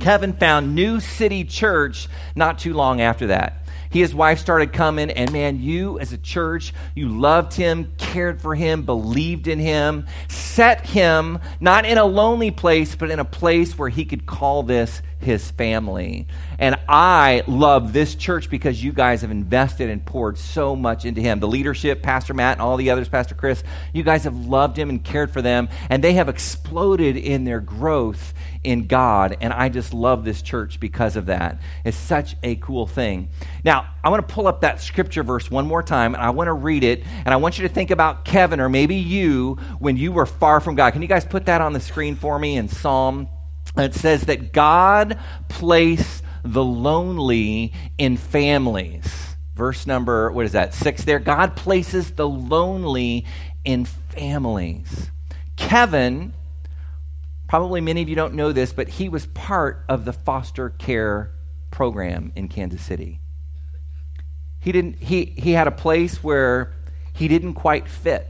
Kevin 0.01 0.33
found 0.33 0.75
New 0.75 0.99
City 0.99 1.45
Church 1.45 2.09
not 2.35 2.59
too 2.59 2.73
long 2.73 2.99
after 2.99 3.27
that. 3.27 3.60
He, 3.91 3.99
his 3.99 4.15
wife 4.15 4.39
started 4.39 4.73
coming, 4.73 5.11
and 5.11 5.31
man, 5.31 5.61
you 5.61 5.99
as 5.99 6.13
a 6.13 6.17
church, 6.17 6.73
you 6.95 7.09
loved 7.09 7.53
him, 7.53 7.91
cared 7.97 8.41
for 8.41 8.55
him, 8.55 8.83
believed 8.83 9.47
in 9.47 9.59
him, 9.59 10.07
set 10.29 10.85
him 10.85 11.39
not 11.59 11.85
in 11.85 11.97
a 11.97 12.05
lonely 12.05 12.51
place, 12.51 12.95
but 12.95 13.11
in 13.11 13.19
a 13.19 13.25
place 13.25 13.77
where 13.77 13.89
he 13.89 14.05
could 14.05 14.25
call 14.25 14.63
this 14.63 15.01
his 15.23 15.49
family. 15.51 16.27
And 16.59 16.75
I 16.87 17.43
love 17.47 17.93
this 17.93 18.15
church 18.15 18.49
because 18.49 18.83
you 18.83 18.91
guys 18.91 19.21
have 19.21 19.31
invested 19.31 19.89
and 19.89 20.05
poured 20.05 20.37
so 20.37 20.75
much 20.75 21.05
into 21.05 21.21
him. 21.21 21.39
The 21.39 21.47
leadership, 21.47 22.01
Pastor 22.01 22.33
Matt 22.33 22.53
and 22.53 22.61
all 22.61 22.77
the 22.77 22.89
others, 22.89 23.09
Pastor 23.09 23.35
Chris, 23.35 23.63
you 23.93 24.03
guys 24.03 24.23
have 24.25 24.35
loved 24.35 24.77
him 24.77 24.89
and 24.89 25.03
cared 25.03 25.31
for 25.31 25.41
them, 25.41 25.69
and 25.89 26.03
they 26.03 26.13
have 26.13 26.29
exploded 26.29 27.17
in 27.17 27.43
their 27.43 27.59
growth 27.59 28.33
in 28.63 28.87
God. 28.87 29.37
And 29.41 29.51
I 29.51 29.69
just 29.69 29.93
love 29.93 30.23
this 30.23 30.41
church 30.41 30.79
because 30.79 31.15
of 31.15 31.27
that. 31.27 31.59
It's 31.83 31.97
such 31.97 32.35
a 32.43 32.55
cool 32.55 32.87
thing. 32.87 33.29
Now, 33.63 33.87
I 34.03 34.09
want 34.09 34.27
to 34.27 34.33
pull 34.33 34.47
up 34.47 34.61
that 34.61 34.81
scripture 34.81 35.23
verse 35.23 35.49
one 35.49 35.67
more 35.67 35.83
time, 35.83 36.13
and 36.13 36.23
I 36.23 36.29
want 36.31 36.47
to 36.47 36.53
read 36.53 36.83
it, 36.83 37.03
and 37.25 37.33
I 37.33 37.37
want 37.37 37.57
you 37.57 37.67
to 37.67 37.73
think 37.73 37.91
about 37.91 38.25
Kevin 38.25 38.59
or 38.59 38.69
maybe 38.69 38.95
you 38.95 39.55
when 39.79 39.97
you 39.97 40.11
were 40.11 40.25
far 40.25 40.59
from 40.59 40.75
God. 40.75 40.91
Can 40.93 41.01
you 41.01 41.07
guys 41.07 41.25
put 41.25 41.45
that 41.45 41.61
on 41.61 41.73
the 41.73 41.79
screen 41.79 42.15
for 42.15 42.37
me 42.37 42.57
in 42.57 42.67
Psalm 42.67 43.27
it 43.77 43.93
says 43.93 44.23
that 44.23 44.51
God 44.51 45.17
placed 45.49 46.23
the 46.43 46.63
lonely 46.63 47.73
in 47.97 48.17
families. 48.17 49.35
Verse 49.55 49.85
number, 49.85 50.31
what 50.31 50.45
is 50.45 50.53
that, 50.53 50.73
six 50.73 51.03
there? 51.03 51.19
God 51.19 51.55
places 51.55 52.11
the 52.11 52.27
lonely 52.27 53.25
in 53.63 53.85
families. 53.85 55.11
Kevin, 55.55 56.33
probably 57.47 57.81
many 57.81 58.01
of 58.01 58.09
you 58.09 58.15
don't 58.15 58.33
know 58.33 58.51
this, 58.51 58.73
but 58.73 58.87
he 58.87 59.07
was 59.07 59.27
part 59.27 59.85
of 59.87 60.05
the 60.05 60.13
foster 60.13 60.69
care 60.69 61.31
program 61.69 62.31
in 62.35 62.47
Kansas 62.47 62.81
City. 62.81 63.19
He, 64.59 64.71
didn't, 64.71 64.97
he, 64.97 65.25
he 65.25 65.51
had 65.51 65.67
a 65.67 65.71
place 65.71 66.23
where 66.23 66.73
he 67.13 67.27
didn't 67.27 67.53
quite 67.53 67.87
fit. 67.87 68.27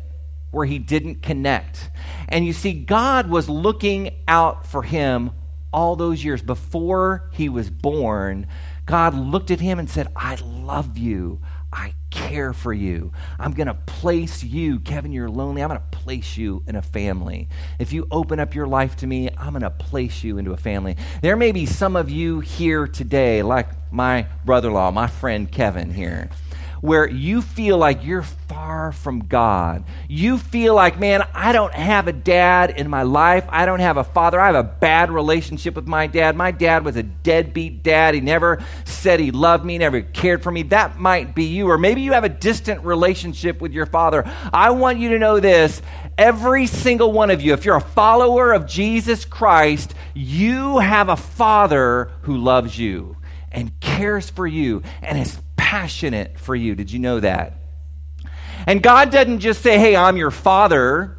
Where 0.52 0.66
he 0.66 0.80
didn't 0.80 1.22
connect. 1.22 1.90
And 2.30 2.46
you 2.46 2.54
see, 2.54 2.74
God 2.74 3.30
was 3.30 3.50
looking 3.50 4.12
out 4.28 4.68
for 4.68 4.84
him 4.84 5.32
all 5.74 5.96
those 5.96 6.24
years 6.24 6.42
before 6.42 7.30
he 7.32 7.50
was 7.50 7.70
born. 7.70 8.48
God 8.86 9.14
looked 9.16 9.52
at 9.52 9.60
him 9.60 9.80
and 9.80 9.90
said, 9.90 10.10
I 10.16 10.36
love 10.36 10.98
you. 10.98 11.40
I 11.74 11.94
care 12.10 12.52
for 12.52 12.74
you. 12.74 13.14
I'm 13.40 13.54
going 13.54 13.68
to 13.68 13.74
place 13.74 14.44
you, 14.44 14.82
Kevin, 14.82 15.14
you're 15.14 15.30
lonely. 15.30 15.64
I'm 15.64 15.70
going 15.70 15.80
to 15.80 15.98
place 15.98 16.36
you 16.36 16.64
in 16.68 16.76
a 16.76 16.82
family. 16.82 17.48
If 17.80 17.94
you 17.94 18.08
open 18.12 18.42
up 18.42 18.54
your 18.54 18.68
life 18.68 18.98
to 18.98 19.08
me, 19.08 19.30
I'm 19.38 19.52
going 19.52 19.62
to 19.62 19.70
place 19.70 20.22
you 20.22 20.38
into 20.38 20.52
a 20.52 20.58
family. 20.58 20.98
There 21.22 21.38
may 21.38 21.54
be 21.54 21.66
some 21.66 21.96
of 21.96 22.10
you 22.10 22.42
here 22.42 22.88
today, 22.88 23.42
like 23.42 23.70
my 23.90 24.28
brother 24.44 24.68
in 24.68 24.74
law, 24.74 24.92
my 24.92 25.08
friend 25.08 25.50
Kevin 25.50 25.94
here 25.94 26.30
where 26.82 27.08
you 27.08 27.42
feel 27.42 27.78
like 27.78 28.04
you're 28.04 28.24
far 28.24 28.92
from 28.92 29.26
God. 29.26 29.84
You 30.10 30.38
feel 30.38 30.74
like, 30.74 31.00
man, 31.00 31.26
I 31.34 31.52
don't 31.52 31.74
have 31.74 32.08
a 32.08 32.14
dad 32.14 32.72
in 32.72 32.90
my 32.90 33.04
life. 33.04 33.46
I 33.50 33.66
don't 33.66 33.80
have 33.80 33.98
a 33.98 34.04
father. 34.04 34.40
I 34.40 34.48
have 34.48 34.56
a 34.56 34.64
bad 34.64 35.12
relationship 35.12 35.76
with 35.76 35.88
my 35.88 36.08
dad. 36.08 36.36
My 36.36 36.52
dad 36.52 36.84
was 36.84 36.96
a 36.96 37.04
deadbeat 37.04 37.84
dad. 37.84 38.16
He 38.16 38.22
never 38.22 38.64
said 38.84 39.20
he 39.20 39.32
loved 39.32 39.64
me, 39.64 39.78
never 39.78 40.02
cared 40.02 40.42
for 40.42 40.52
me. 40.52 40.64
That 40.64 41.00
might 41.00 41.36
be 41.36 41.46
you. 41.46 41.70
Or 41.70 41.78
maybe 41.78 42.02
you 42.02 42.14
have 42.14 42.24
a 42.24 42.30
distant 42.30 42.84
relationship 42.84 43.62
with 43.62 43.72
your 43.72 43.86
father. 43.86 44.30
I 44.52 44.72
want 44.72 44.98
you 44.98 45.10
to 45.10 45.20
know 45.20 45.40
this. 45.40 45.82
Every 46.18 46.68
single 46.68 47.12
one 47.12 47.30
of 47.30 47.42
you, 47.42 47.54
if 47.54 47.64
you're 47.64 47.78
a 47.78 47.82
follower 47.82 48.54
of 48.54 48.68
Jesus 48.68 49.24
Christ, 49.24 49.94
you 50.14 50.80
have 50.80 51.10
a 51.10 51.16
father 51.16 52.12
who 52.22 52.38
loves 52.38 52.78
you 52.78 53.18
and 53.52 53.80
cares 53.80 54.30
for 54.30 54.48
you 54.48 54.82
and 55.02 55.18
is 55.18 55.38
passionate 55.72 56.38
for 56.38 56.54
you. 56.54 56.76
Did 56.76 56.92
you 56.92 57.00
know 57.00 57.22
that? 57.22 57.54
And 58.68 58.84
God 58.84 59.10
doesn't 59.10 59.40
just 59.40 59.62
say, 59.62 59.80
hey, 59.80 59.96
I'm 59.96 60.18
your 60.18 60.30
father, 60.30 61.18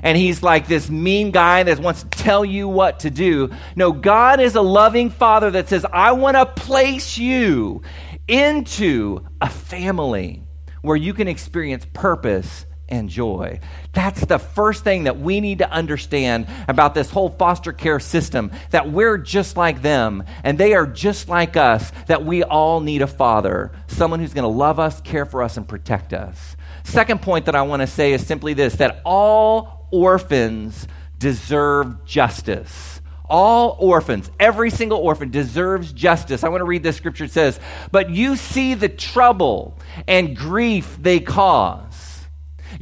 and 0.00 0.16
he's 0.16 0.44
like 0.44 0.68
this 0.68 0.88
mean 0.88 1.32
guy 1.32 1.64
that 1.64 1.80
wants 1.80 2.04
to 2.04 2.08
tell 2.08 2.44
you 2.44 2.68
what 2.68 3.00
to 3.00 3.10
do. 3.10 3.50
No, 3.74 3.90
God 3.90 4.38
is 4.38 4.54
a 4.54 4.60
loving 4.60 5.10
father 5.10 5.50
that 5.50 5.68
says, 5.68 5.84
I 5.92 6.12
want 6.12 6.36
to 6.36 6.46
place 6.46 7.18
you 7.18 7.82
into 8.28 9.26
a 9.40 9.48
family 9.48 10.44
where 10.82 10.96
you 10.96 11.12
can 11.12 11.26
experience 11.26 11.84
purpose 11.92 12.66
and 12.90 13.08
joy. 13.08 13.60
That's 13.92 14.24
the 14.24 14.38
first 14.38 14.84
thing 14.84 15.04
that 15.04 15.18
we 15.18 15.40
need 15.40 15.58
to 15.58 15.70
understand 15.70 16.46
about 16.68 16.94
this 16.94 17.10
whole 17.10 17.30
foster 17.30 17.72
care 17.72 18.00
system 18.00 18.50
that 18.70 18.90
we're 18.90 19.18
just 19.18 19.56
like 19.56 19.82
them 19.82 20.24
and 20.44 20.58
they 20.58 20.74
are 20.74 20.86
just 20.86 21.28
like 21.28 21.56
us, 21.56 21.90
that 22.06 22.24
we 22.24 22.42
all 22.42 22.80
need 22.80 23.02
a 23.02 23.06
father, 23.06 23.72
someone 23.86 24.20
who's 24.20 24.34
going 24.34 24.42
to 24.42 24.48
love 24.48 24.78
us, 24.78 25.00
care 25.00 25.24
for 25.24 25.42
us, 25.42 25.56
and 25.56 25.66
protect 25.66 26.12
us. 26.12 26.56
Second 26.84 27.22
point 27.22 27.46
that 27.46 27.54
I 27.54 27.62
want 27.62 27.80
to 27.80 27.86
say 27.86 28.12
is 28.12 28.26
simply 28.26 28.54
this 28.54 28.76
that 28.76 29.00
all 29.04 29.88
orphans 29.90 30.86
deserve 31.18 32.04
justice 32.04 33.00
all 33.30 33.76
orphans, 33.78 34.28
every 34.40 34.70
single 34.70 34.98
orphan 34.98 35.30
deserves 35.30 35.92
justice. 35.92 36.42
I 36.42 36.48
want 36.48 36.60
to 36.62 36.64
read 36.64 36.82
this 36.82 36.96
scripture. 36.96 37.24
It 37.24 37.30
says, 37.30 37.60
But 37.92 38.10
you 38.10 38.34
see 38.34 38.74
the 38.74 38.88
trouble 38.88 39.78
and 40.08 40.36
grief 40.36 40.98
they 41.00 41.20
cause 41.20 41.89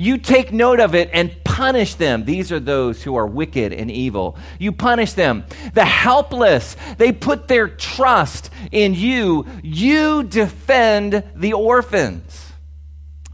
you 0.00 0.16
take 0.16 0.52
note 0.52 0.78
of 0.78 0.94
it 0.94 1.10
and 1.12 1.34
punish 1.42 1.96
them. 1.96 2.24
These 2.24 2.52
are 2.52 2.60
those 2.60 3.02
who 3.02 3.16
are 3.16 3.26
wicked 3.26 3.72
and 3.72 3.90
evil. 3.90 4.38
You 4.60 4.70
punish 4.70 5.14
them. 5.14 5.44
The 5.74 5.84
helpless, 5.84 6.76
they 6.98 7.10
put 7.10 7.48
their 7.48 7.66
trust 7.66 8.48
in 8.70 8.94
you. 8.94 9.44
You 9.64 10.22
defend 10.22 11.24
the 11.34 11.54
orphans. 11.54 12.52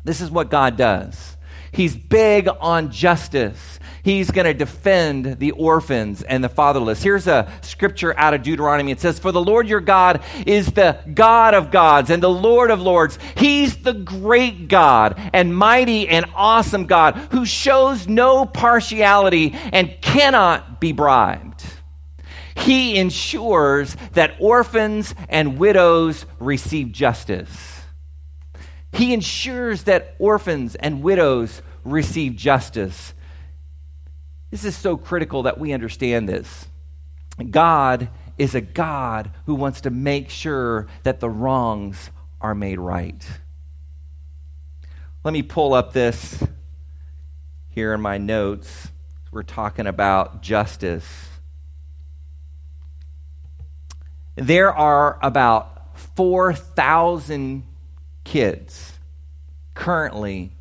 This 0.04 0.23
is 0.23 0.30
what 0.30 0.49
God 0.49 0.78
does. 0.78 1.37
He's 1.71 1.94
big 1.94 2.49
on 2.49 2.90
justice. 2.90 3.78
He's 4.04 4.30
going 4.30 4.44
to 4.44 4.52
defend 4.52 5.38
the 5.38 5.52
orphans 5.52 6.23
and 6.23 6.44
the 6.44 6.50
fatherless. 6.50 7.02
Here's 7.02 7.26
a 7.26 7.50
scripture 7.62 8.14
out 8.18 8.34
of 8.34 8.42
Deuteronomy. 8.42 8.92
It 8.92 9.00
says, 9.00 9.18
For 9.18 9.32
the 9.32 9.42
Lord 9.42 9.66
your 9.66 9.80
God 9.80 10.23
is 10.46 10.66
the 10.66 10.99
God 11.14 11.54
of 11.54 11.70
gods 11.70 12.11
and 12.11 12.23
the 12.23 12.28
Lord 12.28 12.70
of 12.70 12.82
lords. 12.82 13.18
He's 13.34 13.78
the 13.78 13.94
great 13.94 14.68
God 14.68 15.18
and 15.32 15.56
mighty 15.56 16.06
and 16.06 16.26
awesome 16.34 16.84
God 16.84 17.14
who 17.30 17.46
shows 17.46 18.06
no 18.06 18.44
partiality 18.44 19.54
and 19.73 19.96
cannot 20.02 20.82
be 20.82 20.92
bribed. 20.92 21.64
He 22.56 22.99
ensures 22.99 23.96
that 24.12 24.37
orphans 24.38 25.14
and 25.30 25.56
widows 25.56 26.26
receive 26.38 26.92
justice. 26.92 27.80
He 28.92 29.14
ensures 29.14 29.84
that 29.84 30.14
orphans 30.18 30.75
and 30.75 31.02
widows 31.02 31.62
receive 31.84 32.37
justice. 32.37 33.13
This 34.54 34.64
is 34.64 34.76
so 34.76 34.96
critical 34.96 35.42
that 35.42 35.58
we 35.58 35.73
understand 35.73 36.28
this. 36.28 36.68
God 37.50 38.08
is 38.38 38.54
a 38.54 38.61
God 38.61 39.32
who 39.46 39.56
wants 39.56 39.80
to 39.80 39.90
make 39.90 40.30
sure 40.30 40.87
that 41.02 41.18
the 41.18 41.28
wrongs 41.28 42.11
are 42.40 42.54
made 42.54 42.78
right. 42.78 43.20
Let 45.25 45.32
me 45.32 45.42
pull 45.42 45.75
up 45.75 45.92
this 45.92 46.40
here 47.70 47.94
in 47.94 48.00
my 48.00 48.18
notes. 48.18 48.92
We're 49.32 49.42
talking 49.42 49.88
about 49.88 50.40
justice. 50.40 51.04
There 54.37 54.73
are 54.73 55.18
about 55.20 55.99
4,000 56.14 57.64
kids 58.23 58.92
currently 59.75 60.52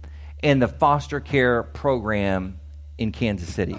in 0.42 0.58
the 0.58 0.68
foster 0.68 1.20
care 1.20 1.62
program 1.62 2.60
in 2.98 3.12
Kansas 3.12 3.54
City. 3.54 3.78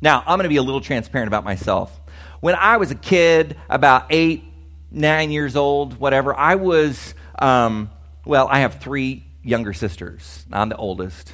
Now, 0.00 0.20
I'm 0.20 0.36
going 0.36 0.44
to 0.44 0.48
be 0.48 0.56
a 0.56 0.62
little 0.62 0.80
transparent 0.80 1.28
about 1.28 1.44
myself. 1.44 2.00
When 2.40 2.54
I 2.54 2.76
was 2.76 2.90
a 2.90 2.94
kid, 2.94 3.56
about 3.70 4.06
eight, 4.10 4.44
nine 4.90 5.30
years 5.30 5.56
old, 5.56 5.98
whatever, 5.98 6.38
I 6.38 6.56
was, 6.56 7.14
um, 7.38 7.90
well, 8.24 8.46
I 8.48 8.60
have 8.60 8.80
three 8.80 9.24
younger 9.42 9.72
sisters. 9.72 10.44
I'm 10.52 10.68
the 10.68 10.76
oldest. 10.76 11.32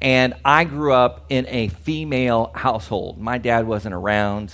And 0.00 0.34
I 0.44 0.64
grew 0.64 0.92
up 0.92 1.26
in 1.28 1.46
a 1.48 1.68
female 1.68 2.52
household. 2.54 3.18
My 3.18 3.38
dad 3.38 3.66
wasn't 3.66 3.94
around, 3.94 4.52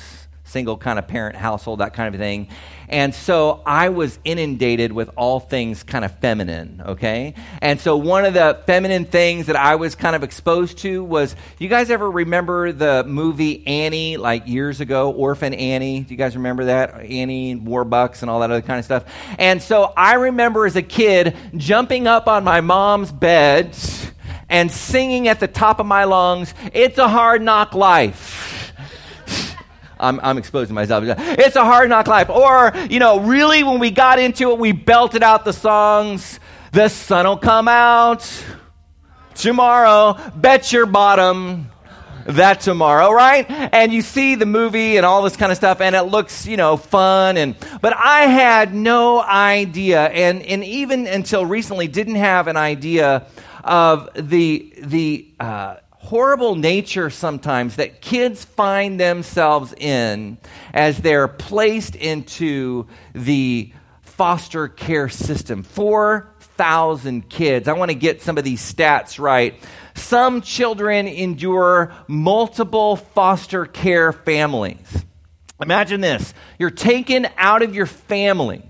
single 0.55 0.77
kind 0.77 1.01
of 1.01 1.09
parent 1.09 1.35
household, 1.35 1.81
that 1.81 1.95
kind 1.95 2.15
of 2.15 2.21
thing. 2.21 2.47
And 2.89 3.13
so 3.13 3.61
I 3.67 3.89
was 3.89 4.21
inundated 4.25 4.93
with 4.93 5.11
all 5.17 5.41
things 5.41 5.83
kind 5.83 6.05
of 6.05 6.17
feminine, 6.21 6.81
okay? 6.87 7.35
And 7.61 7.81
so 7.81 7.97
one 7.97 8.25
of 8.25 8.35
the 8.35 8.63
feminine 8.67 9.05
things 9.05 9.47
that 9.47 9.57
I 9.57 9.75
was 9.75 9.97
kind 9.97 10.15
of 10.15 10.23
exposed 10.23 10.79
to 10.79 11.03
was 11.03 11.35
you 11.59 11.69
guys 11.69 11.91
ever 11.91 12.09
remember 12.09 12.71
the 12.71 13.03
movie 13.05 13.67
Annie, 13.67 14.17
like 14.17 14.47
years 14.47 14.81
ago, 14.81 15.11
Orphan 15.11 15.55
Annie? 15.55 16.03
Do 16.03 16.15
you 16.15 16.19
guys 16.19 16.37
remember 16.37 16.67
that? 16.67 17.01
Annie, 17.01 17.57
Warbucks, 17.57 18.23
and 18.23 18.31
all 18.31 18.39
that 18.39 18.53
other 18.53 18.63
kind 18.63 18.79
of 18.79 18.85
stuff. 18.85 19.13
And 19.41 19.61
so 19.61 19.93
I 19.97 20.15
remember 20.15 20.65
as 20.65 20.77
a 20.77 20.83
kid 20.83 21.37
jumping 21.57 22.07
up 22.07 22.29
on 22.29 22.45
my 22.45 22.61
mom's 22.61 23.11
bed 23.11 23.77
and 24.49 24.71
singing 24.71 25.27
at 25.27 25.41
the 25.41 25.49
top 25.49 25.81
of 25.81 25.87
my 25.87 26.05
lungs, 26.05 26.55
It's 26.73 26.99
a 26.99 27.09
Hard 27.09 27.43
Knock 27.43 27.75
Life. 27.75 28.54
I'm, 30.05 30.21
I'm 30.23 30.39
exposing 30.39 30.75
myself. 30.75 31.05
It's 31.07 31.57
a 31.57 31.65
hard 31.65 31.89
knock 31.89 32.07
life. 32.07 32.31
Or, 32.31 32.73
you 32.91 32.99
know, 32.99 33.21
really 33.21 33.63
when 33.63 33.79
we 33.79 33.91
got 33.91 34.19
into 34.19 34.51
it, 34.51 34.59
we 34.59 34.73
belted 34.73 35.23
out 35.23 35.45
the 35.45 35.53
songs. 35.53 36.39
The 36.73 36.89
sun 36.89 37.27
will 37.27 37.37
come 37.37 37.69
out 37.69 38.29
tomorrow. 39.35 40.19
Bet 40.37 40.73
your 40.73 40.87
bottom 40.87 41.71
that 42.27 42.61
tomorrow, 42.61 43.13
right? 43.13 43.47
And 43.51 43.93
you 43.93 44.03
see 44.03 44.35
the 44.35 44.47
movie 44.47 44.97
and 44.97 45.07
all 45.07 45.23
this 45.23 45.37
kind 45.37 45.53
of 45.53 45.59
stuff, 45.59 45.81
and 45.81 45.95
it 45.95 46.05
looks, 46.05 46.47
you 46.47 46.57
know, 46.57 46.77
fun. 46.77 47.37
And 47.37 47.55
but 47.81 47.95
I 47.97 48.23
had 48.23 48.75
no 48.75 49.21
idea, 49.21 50.07
and 50.09 50.43
and 50.43 50.65
even 50.65 51.07
until 51.07 51.45
recently, 51.45 51.89
didn't 51.89 52.17
have 52.17 52.49
an 52.49 52.57
idea 52.57 53.27
of 53.63 54.11
the 54.15 54.73
the 54.79 55.29
uh, 55.41 55.77
horrible 56.15 56.55
nature 56.55 57.11
sometimes 57.11 57.75
that 57.75 58.01
kids 58.01 58.45
find 58.45 59.01
themselves 59.01 59.75
in 59.77 60.39
as 60.73 60.97
they're 60.99 61.27
placed 61.27 61.97
into 61.97 62.87
the 63.15 63.73
foster 64.01 64.69
care 64.69 65.09
system. 65.09 65.65
4,000 65.65 67.29
kids. 67.29 67.67
I 67.67 67.73
want 67.73 67.91
to 67.91 67.97
get 67.97 68.23
some 68.23 68.39
of 68.39 68.45
these 68.45 68.63
stats 68.63 69.19
right. 69.19 69.61
Some 69.97 70.41
children 70.41 71.09
endure 71.09 71.93
multiple 72.07 72.95
foster 72.95 73.67
care 73.67 74.13
families. 74.13 75.05
Imagine 75.61 76.01
this 76.01 76.33
you're 76.61 76.71
taken 76.71 77.27
out 77.37 77.63
of 77.63 77.75
your 77.75 77.87
family 77.87 78.63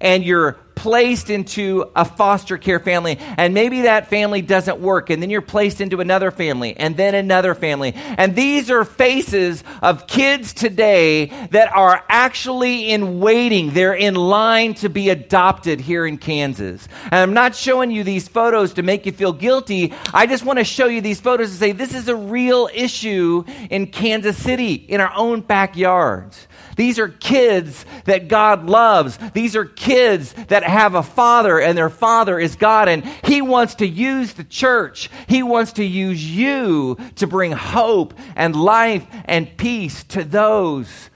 and 0.00 0.24
you're 0.24 0.52
placed 0.78 1.28
into 1.28 1.90
a 1.96 2.04
foster 2.04 2.56
care 2.56 2.78
family, 2.78 3.18
and 3.18 3.52
maybe 3.52 3.82
that 3.82 4.08
family 4.08 4.42
doesn't 4.42 4.80
work, 4.80 5.10
and 5.10 5.20
then 5.20 5.28
you're 5.28 5.42
placed 5.42 5.80
into 5.80 6.00
another 6.00 6.30
family, 6.30 6.76
and 6.76 6.96
then 6.96 7.16
another 7.16 7.54
family. 7.56 7.92
And 7.94 8.36
these 8.36 8.70
are 8.70 8.84
faces 8.84 9.64
of 9.82 10.06
kids 10.06 10.52
today 10.52 11.26
that 11.50 11.72
are 11.74 12.04
actually 12.08 12.90
in 12.90 13.18
waiting. 13.18 13.70
They're 13.70 13.92
in 13.92 14.14
line 14.14 14.74
to 14.74 14.88
be 14.88 15.10
adopted 15.10 15.80
here 15.80 16.06
in 16.06 16.16
Kansas. 16.16 16.86
And 17.04 17.14
I'm 17.14 17.34
not 17.34 17.56
showing 17.56 17.90
you 17.90 18.04
these 18.04 18.28
photos 18.28 18.74
to 18.74 18.82
make 18.82 19.04
you 19.04 19.12
feel 19.12 19.32
guilty. 19.32 19.92
I 20.14 20.26
just 20.26 20.44
want 20.44 20.60
to 20.60 20.64
show 20.64 20.86
you 20.86 21.00
these 21.00 21.20
photos 21.20 21.50
to 21.50 21.56
say 21.56 21.72
this 21.72 21.94
is 21.94 22.08
a 22.08 22.16
real 22.16 22.70
issue 22.72 23.44
in 23.68 23.88
Kansas 23.88 24.40
City, 24.40 24.74
in 24.74 25.00
our 25.00 25.12
own 25.16 25.40
backyards. 25.40 26.47
These 26.78 27.00
are 27.00 27.08
kids 27.08 27.84
that 28.04 28.28
God 28.28 28.70
loves. 28.70 29.18
These 29.34 29.56
are 29.56 29.64
kids 29.64 30.32
that 30.46 30.62
have 30.62 30.94
a 30.94 31.02
father, 31.02 31.60
and 31.60 31.76
their 31.76 31.90
father 31.90 32.38
is 32.38 32.54
God. 32.54 32.88
And 32.88 33.04
He 33.24 33.42
wants 33.42 33.74
to 33.76 33.86
use 33.86 34.34
the 34.34 34.44
church. 34.44 35.10
He 35.26 35.42
wants 35.42 35.72
to 35.72 35.84
use 35.84 36.24
you 36.24 36.96
to 37.16 37.26
bring 37.26 37.50
hope 37.50 38.14
and 38.36 38.54
life 38.54 39.04
and 39.24 39.56
peace 39.56 40.04
to 40.04 40.22
those, 40.22 41.10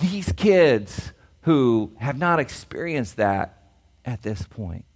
these 0.00 0.32
kids 0.32 1.12
who 1.42 1.92
have 1.98 2.16
not 2.16 2.40
experienced 2.40 3.16
that 3.16 3.62
at 4.06 4.22
this 4.22 4.42
point. 4.44 4.86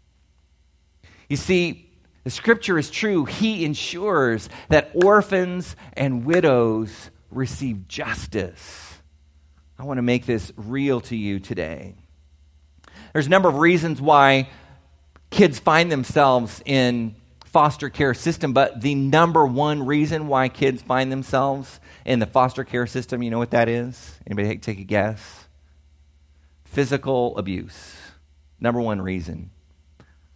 You 1.28 1.36
see, 1.36 1.90
the 2.24 2.30
scripture 2.30 2.78
is 2.78 2.90
true. 2.90 3.26
He 3.26 3.62
ensures 3.62 4.48
that 4.70 4.90
orphans 4.94 5.76
and 5.92 6.24
widows 6.24 7.10
receive 7.30 7.88
justice. 7.88 8.87
I 9.78 9.84
want 9.84 9.98
to 9.98 10.02
make 10.02 10.26
this 10.26 10.52
real 10.56 11.00
to 11.02 11.16
you 11.16 11.38
today. 11.38 11.94
There's 13.12 13.26
a 13.26 13.30
number 13.30 13.48
of 13.48 13.56
reasons 13.56 14.00
why 14.00 14.48
kids 15.30 15.60
find 15.60 15.90
themselves 15.92 16.60
in 16.64 17.14
foster 17.44 17.88
care 17.88 18.12
system, 18.12 18.52
but 18.52 18.80
the 18.80 18.96
number 18.96 19.46
one 19.46 19.86
reason 19.86 20.26
why 20.26 20.48
kids 20.48 20.82
find 20.82 21.12
themselves 21.12 21.78
in 22.04 22.18
the 22.18 22.26
foster 22.26 22.64
care 22.64 22.86
system, 22.88 23.22
you 23.22 23.30
know 23.30 23.38
what 23.38 23.52
that 23.52 23.68
is? 23.68 24.18
Anybody 24.26 24.58
take 24.58 24.80
a 24.80 24.84
guess? 24.84 25.46
Physical 26.64 27.38
abuse. 27.38 27.96
Number 28.60 28.80
one 28.80 29.00
reason. 29.00 29.50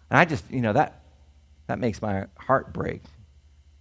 And 0.08 0.18
I 0.18 0.24
just, 0.24 0.48
you 0.50 0.60
know, 0.60 0.72
that 0.72 1.02
that 1.66 1.78
makes 1.78 2.00
my 2.00 2.26
heart 2.36 2.72
break. 2.72 3.02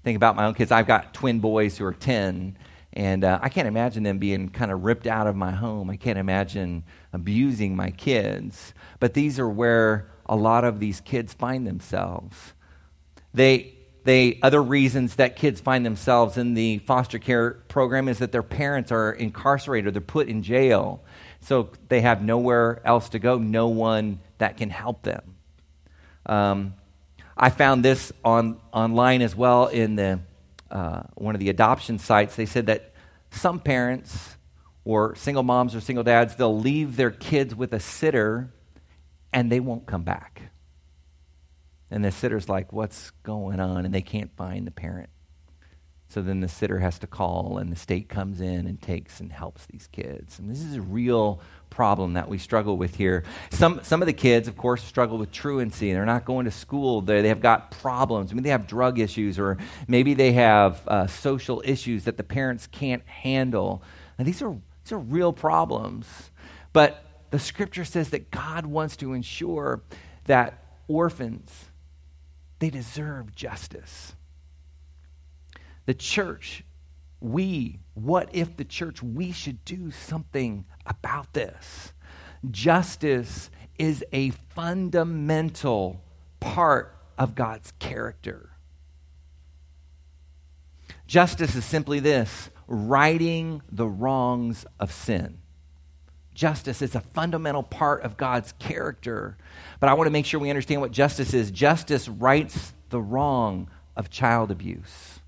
Think 0.03 0.15
about 0.15 0.36
my 0.36 0.46
own 0.46 0.56
kids. 0.56 0.72
I've 0.72 0.88
got 0.88 1.13
twin 1.13 1.39
boys 1.39 1.77
who 1.77 1.86
are 1.86 1.94
10 1.94 2.58
and 2.93 3.24
uh, 3.24 3.39
I 3.41 3.50
can't 3.50 3.67
imagine 3.67 4.03
them 4.03 4.17
being 4.17 4.50
kind 4.50 4.71
of 4.71 4.83
ripped 4.83 5.07
out 5.07 5.27
of 5.27 5.36
my 5.36 5.51
home. 5.51 5.89
I 5.89 5.95
can't 5.95 6.19
imagine 6.19 6.83
abusing 7.13 7.75
my 7.75 7.91
kids. 7.91 8.74
But 9.00 9.13
these 9.13 9.39
are 9.39 9.50
where 9.50 10.12
a 10.25 10.36
lot 10.36 10.65
of 10.65 10.79
these 10.79 11.00
kids 11.00 11.33
find 11.33 11.65
themselves. 11.65 12.36
They, 13.33 13.75
they, 14.03 14.39
other 14.41 14.62
reasons 14.62 15.15
that 15.15 15.38
kids 15.38 15.62
find 15.62 15.86
themselves 15.86 16.38
in 16.38 16.53
the 16.53 16.79
foster 16.79 17.17
care 17.17 17.51
program 17.69 18.10
is 18.10 18.19
that 18.19 18.33
their 18.33 18.43
parents 18.43 18.91
are 18.91 19.13
incarcerated, 19.13 19.93
they're 19.93 20.01
put 20.01 20.27
in 20.27 20.43
jail. 20.43 21.01
So 21.39 21.69
they 21.88 22.01
have 22.01 22.21
nowhere 22.21 22.81
else 22.86 23.10
to 23.10 23.19
go, 23.19 23.38
no 23.38 23.69
one 23.69 24.19
that 24.38 24.57
can 24.57 24.69
help 24.69 25.03
them. 25.03 25.36
Um, 26.25 26.74
I 27.38 27.50
found 27.50 27.86
this 27.86 28.12
on, 28.24 28.60
online 28.74 29.21
as 29.21 29.36
well 29.36 29.67
in 29.67 29.95
the 29.95 30.19
uh, 30.72 31.04
one 31.16 31.36
of 31.36 31.40
the 31.40 31.50
adoption 31.50 32.00
sites, 32.00 32.36
they 32.36 32.46
said 32.46 32.68
that 32.68 32.94
some 33.30 33.60
parents 33.60 34.38
or 34.84 35.16
single 35.16 35.44
moms 35.44 35.75
or 35.75 35.82
single 35.82 36.04
dads, 36.04 36.36
they'll 36.36 36.58
leave 36.58 36.96
their 36.96 37.12
kids 37.12 37.54
with 37.54 37.74
a 37.74 37.80
sitter 37.80 38.51
and 39.32 39.51
they 39.51 39.60
won't 39.60 39.86
come 39.86 40.04
back. 40.04 40.42
And 41.90 42.04
the 42.06 42.12
sitter's 42.12 42.48
like, 42.48 42.72
what's 42.72 43.12
going 43.24 43.60
on? 43.60 43.86
And 43.86 43.94
they 43.94 44.01
can't 44.01 44.36
find 44.36 44.66
the 44.66 44.72
parent. 44.72 45.10
So 46.08 46.22
then 46.22 46.42
the 46.42 46.50
sitter 46.50 46.80
has 46.80 47.00
to 47.00 47.08
call, 47.08 47.58
and 47.58 47.72
the 47.72 47.78
state 47.78 48.10
comes 48.10 48.42
in 48.42 48.68
and 48.68 48.82
takes 48.82 49.22
and 49.22 49.32
helps 49.32 49.66
these 49.68 49.88
kids. 49.94 50.40
And 50.40 50.50
this 50.50 50.62
is 50.62 50.75
a 50.75 50.82
real 50.82 51.40
problem 51.72 52.13
that 52.13 52.30
we 52.30 52.38
struggle 52.38 52.78
with 52.78 52.96
here. 52.96 53.24
Some, 53.50 53.80
some 53.82 54.04
of 54.04 54.06
the 54.06 54.13
kids, 54.13 54.48
of 54.48 54.56
course, 54.56 54.84
struggle 54.84 55.18
with 55.18 55.32
truancy. 55.32 55.92
They're 55.92 56.06
not 56.06 56.25
going 56.25 56.46
to 56.46 56.51
school. 56.51 57.01
They, 57.01 57.24
they 57.24 57.30
have 57.30 57.42
got 57.42 57.72
problems. 57.72 58.32
I 58.32 58.36
mean, 58.36 58.44
they 58.44 58.50
have 58.50 58.68
drug 58.68 59.00
issues, 59.00 59.40
or 59.40 59.58
maybe 59.88 60.13
they 60.13 60.34
have 60.34 60.88
uh, 60.88 61.08
social 61.08 61.63
issues 61.66 62.04
that 62.04 62.18
the 62.18 62.24
parents 62.24 62.68
can't 62.68 63.04
handle. 63.08 63.82
And 64.20 64.28
these 64.28 64.44
are, 64.44 64.56
these 64.84 64.92
are 64.92 65.00
real 65.00 65.34
problems. 65.34 66.06
But 66.74 67.04
the 67.32 67.40
scripture 67.40 67.86
says 67.86 68.10
that 68.10 68.30
God 68.30 68.68
wants 68.68 68.98
to 68.98 69.13
ensure 69.13 69.82
that 70.25 70.63
orphans, 70.88 71.66
they 72.60 72.70
deserve 72.70 73.34
justice. 73.34 74.14
The 75.86 75.94
church, 75.96 76.64
we, 77.22 77.79
what 77.94 78.29
if 78.34 78.57
the 78.57 78.66
church, 78.66 79.01
we 79.01 79.31
should 79.31 79.64
do 79.64 79.92
something 79.92 80.66
about 80.86 81.34
this. 81.34 81.94
Justice 82.50 83.50
is 83.77 84.03
a 84.12 84.31
fundamental 84.55 86.03
part 86.40 86.96
of 87.18 87.36
God's 87.36 87.72
character. 87.79 88.50
Justice 91.07 91.55
is 91.55 91.66
simply 91.66 92.00
this 92.00 92.50
righting 92.68 93.62
the 93.72 93.88
wrongs 93.88 94.66
of 94.79 94.92
sin. 94.92 95.38
Justice 96.34 96.81
is 96.81 96.96
a 96.96 97.01
fundamental 97.01 97.64
part 97.64 98.01
of 98.03 98.18
God's 98.18 98.53
character. 98.53 99.38
But 99.79 99.90
I 99.90 99.94
want 99.94 100.07
to 100.07 100.12
make 100.12 100.25
sure 100.25 100.40
we 100.40 100.50
understand 100.50 100.81
what 100.81 100.92
justice 100.92 101.34
is. 101.34 101.51
Justice 101.51 102.07
rights 102.07 102.74
the 102.90 103.01
wrong 103.01 103.70
of 103.96 104.10
child 104.10 104.51
abuse. 104.51 105.21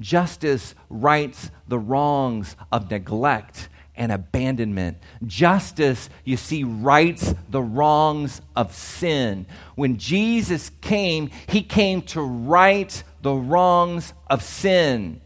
Justice 0.00 0.74
rights 0.88 1.50
the 1.66 1.78
wrongs 1.78 2.56
of 2.72 2.90
neglect 2.90 3.68
and 3.96 4.12
abandonment. 4.12 4.96
Justice, 5.26 6.08
you 6.24 6.36
see, 6.36 6.64
rights 6.64 7.34
the 7.50 7.62
wrongs 7.62 8.40
of 8.54 8.74
sin. 8.74 9.46
When 9.74 9.98
Jesus 9.98 10.70
came, 10.80 11.30
he 11.48 11.62
came 11.62 12.02
to 12.02 12.22
right 12.22 13.02
the 13.22 13.34
wrongs 13.34 14.14
of 14.28 14.42
sin. 14.42 15.20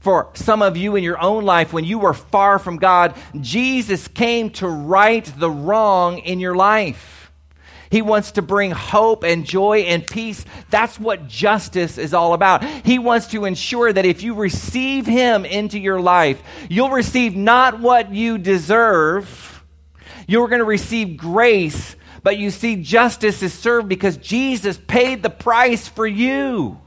For 0.00 0.30
some 0.34 0.62
of 0.62 0.76
you 0.76 0.96
in 0.96 1.04
your 1.04 1.20
own 1.20 1.44
life, 1.44 1.72
when 1.72 1.84
you 1.84 1.98
were 1.98 2.14
far 2.14 2.58
from 2.58 2.78
God, 2.78 3.14
Jesus 3.38 4.08
came 4.08 4.50
to 4.50 4.68
right 4.68 5.24
the 5.36 5.50
wrong 5.50 6.18
in 6.18 6.40
your 6.40 6.54
life. 6.54 7.19
He 7.90 8.02
wants 8.02 8.32
to 8.32 8.42
bring 8.42 8.70
hope 8.70 9.24
and 9.24 9.44
joy 9.44 9.80
and 9.80 10.08
peace. 10.08 10.44
That's 10.70 10.98
what 10.98 11.26
justice 11.26 11.98
is 11.98 12.14
all 12.14 12.34
about. 12.34 12.64
He 12.64 13.00
wants 13.00 13.26
to 13.28 13.44
ensure 13.44 13.92
that 13.92 14.06
if 14.06 14.22
you 14.22 14.34
receive 14.34 15.06
Him 15.06 15.44
into 15.44 15.78
your 15.78 16.00
life, 16.00 16.40
you'll 16.68 16.90
receive 16.90 17.34
not 17.34 17.80
what 17.80 18.14
you 18.14 18.38
deserve. 18.38 19.64
You're 20.28 20.46
going 20.46 20.60
to 20.60 20.64
receive 20.64 21.16
grace, 21.16 21.96
but 22.22 22.38
you 22.38 22.50
see, 22.50 22.76
justice 22.76 23.42
is 23.42 23.52
served 23.52 23.88
because 23.88 24.16
Jesus 24.16 24.78
paid 24.78 25.24
the 25.24 25.30
price 25.30 25.88
for 25.88 26.06
you. 26.06 26.80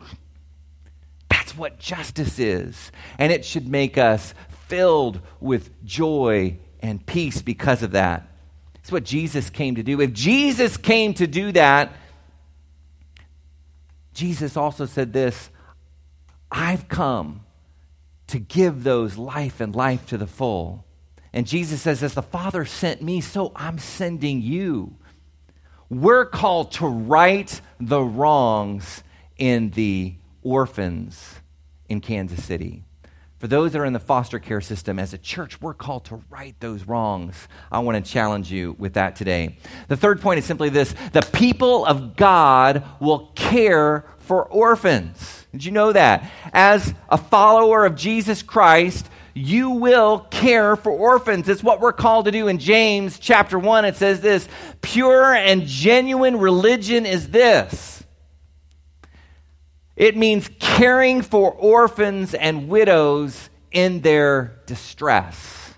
That's 1.30 1.58
what 1.58 1.80
justice 1.80 2.40
is. 2.40 2.92
And 3.18 3.34
it 3.34 3.44
should 3.44 3.68
make 3.68 3.98
us 3.98 4.34
filled 4.68 5.20
with 5.42 5.84
joy 5.84 6.60
and 6.80 7.06
peace 7.06 7.42
because 7.42 7.84
of 7.84 7.92
that. 7.92 8.26
It's 8.84 8.92
what 8.92 9.06
Jesus 9.06 9.50
came 9.50 9.76
to 9.76 9.84
do. 9.84 10.02
If 10.02 10.12
Jesus 10.12 10.76
came 10.76 11.14
to 11.14 11.26
do 11.26 11.54
that, 11.54 11.94
Jesus 14.14 14.58
also 14.58 14.86
said 14.86 15.14
this 15.14 15.50
I've 16.52 16.90
come 16.90 17.46
to 18.28 18.40
give 18.40 18.84
those 18.84 19.18
life 19.18 19.62
and 19.62 19.74
life 19.74 20.08
to 20.08 20.18
the 20.18 20.28
full. 20.28 20.84
And 21.32 21.48
Jesus 21.48 21.82
says, 21.82 22.04
As 22.04 22.14
the 22.14 22.22
Father 22.22 22.66
sent 22.66 23.02
me, 23.02 23.22
so 23.22 23.54
I'm 23.56 23.80
sending 23.80 24.42
you. 24.42 24.98
We're 25.90 26.26
called 26.26 26.74
to 26.74 26.88
right 26.88 27.62
the 27.80 28.02
wrongs 28.02 29.02
in 29.38 29.70
the 29.70 30.16
orphans 30.42 31.36
in 31.88 32.02
Kansas 32.02 32.44
City. 32.44 32.84
For 33.44 33.48
those 33.50 33.74
that 33.74 33.82
are 33.82 33.86
in 33.86 33.92
the 33.92 34.00
foster 34.00 34.40
care 34.40 34.62
system, 34.62 34.98
as 35.00 35.14
a 35.14 35.18
church, 35.18 35.62
we're 35.62 35.74
called 35.74 36.06
to 36.06 36.22
right 36.30 36.56
those 36.62 36.86
wrongs. 36.86 37.50
I 37.70 37.80
want 37.80 38.02
to 38.02 38.10
challenge 38.10 38.50
you 38.50 38.74
with 38.80 38.94
that 38.94 39.18
today. 39.18 39.58
The 39.90 39.98
third 39.98 40.22
point 40.22 40.40
is 40.40 40.46
simply 40.46 40.70
this 40.70 40.96
the 41.12 41.28
people 41.34 41.86
of 41.86 42.16
God 42.16 42.86
will 43.02 43.34
care 43.36 44.06
for 44.20 44.46
orphans. 44.46 45.46
Did 45.52 45.66
you 45.66 45.74
know 45.74 45.92
that? 45.92 46.32
As 46.54 46.94
a 47.10 47.18
follower 47.18 47.86
of 47.86 47.98
Jesus 47.98 48.42
Christ, 48.44 49.10
you 49.34 49.72
will 49.72 50.20
care 50.20 50.78
for 50.78 50.94
orphans. 50.94 51.50
It's 51.50 51.62
what 51.62 51.82
we're 51.82 51.92
called 51.92 52.24
to 52.28 52.32
do 52.32 52.48
in 52.48 52.60
James 52.60 53.20
chapter 53.20 53.60
1. 53.60 53.84
It 53.84 53.98
says 53.98 54.22
this 54.22 54.48
pure 54.82 55.34
and 55.34 55.66
genuine 55.66 56.38
religion 56.38 57.06
is 57.06 57.28
this 57.28 57.93
it 59.96 60.18
means 60.18 60.50
caring 60.60 61.22
for 61.22 61.52
orphans 61.52 62.34
and 62.34 62.68
widows 62.68 63.50
in 63.72 64.02
their 64.02 64.60
distress. 64.66 65.74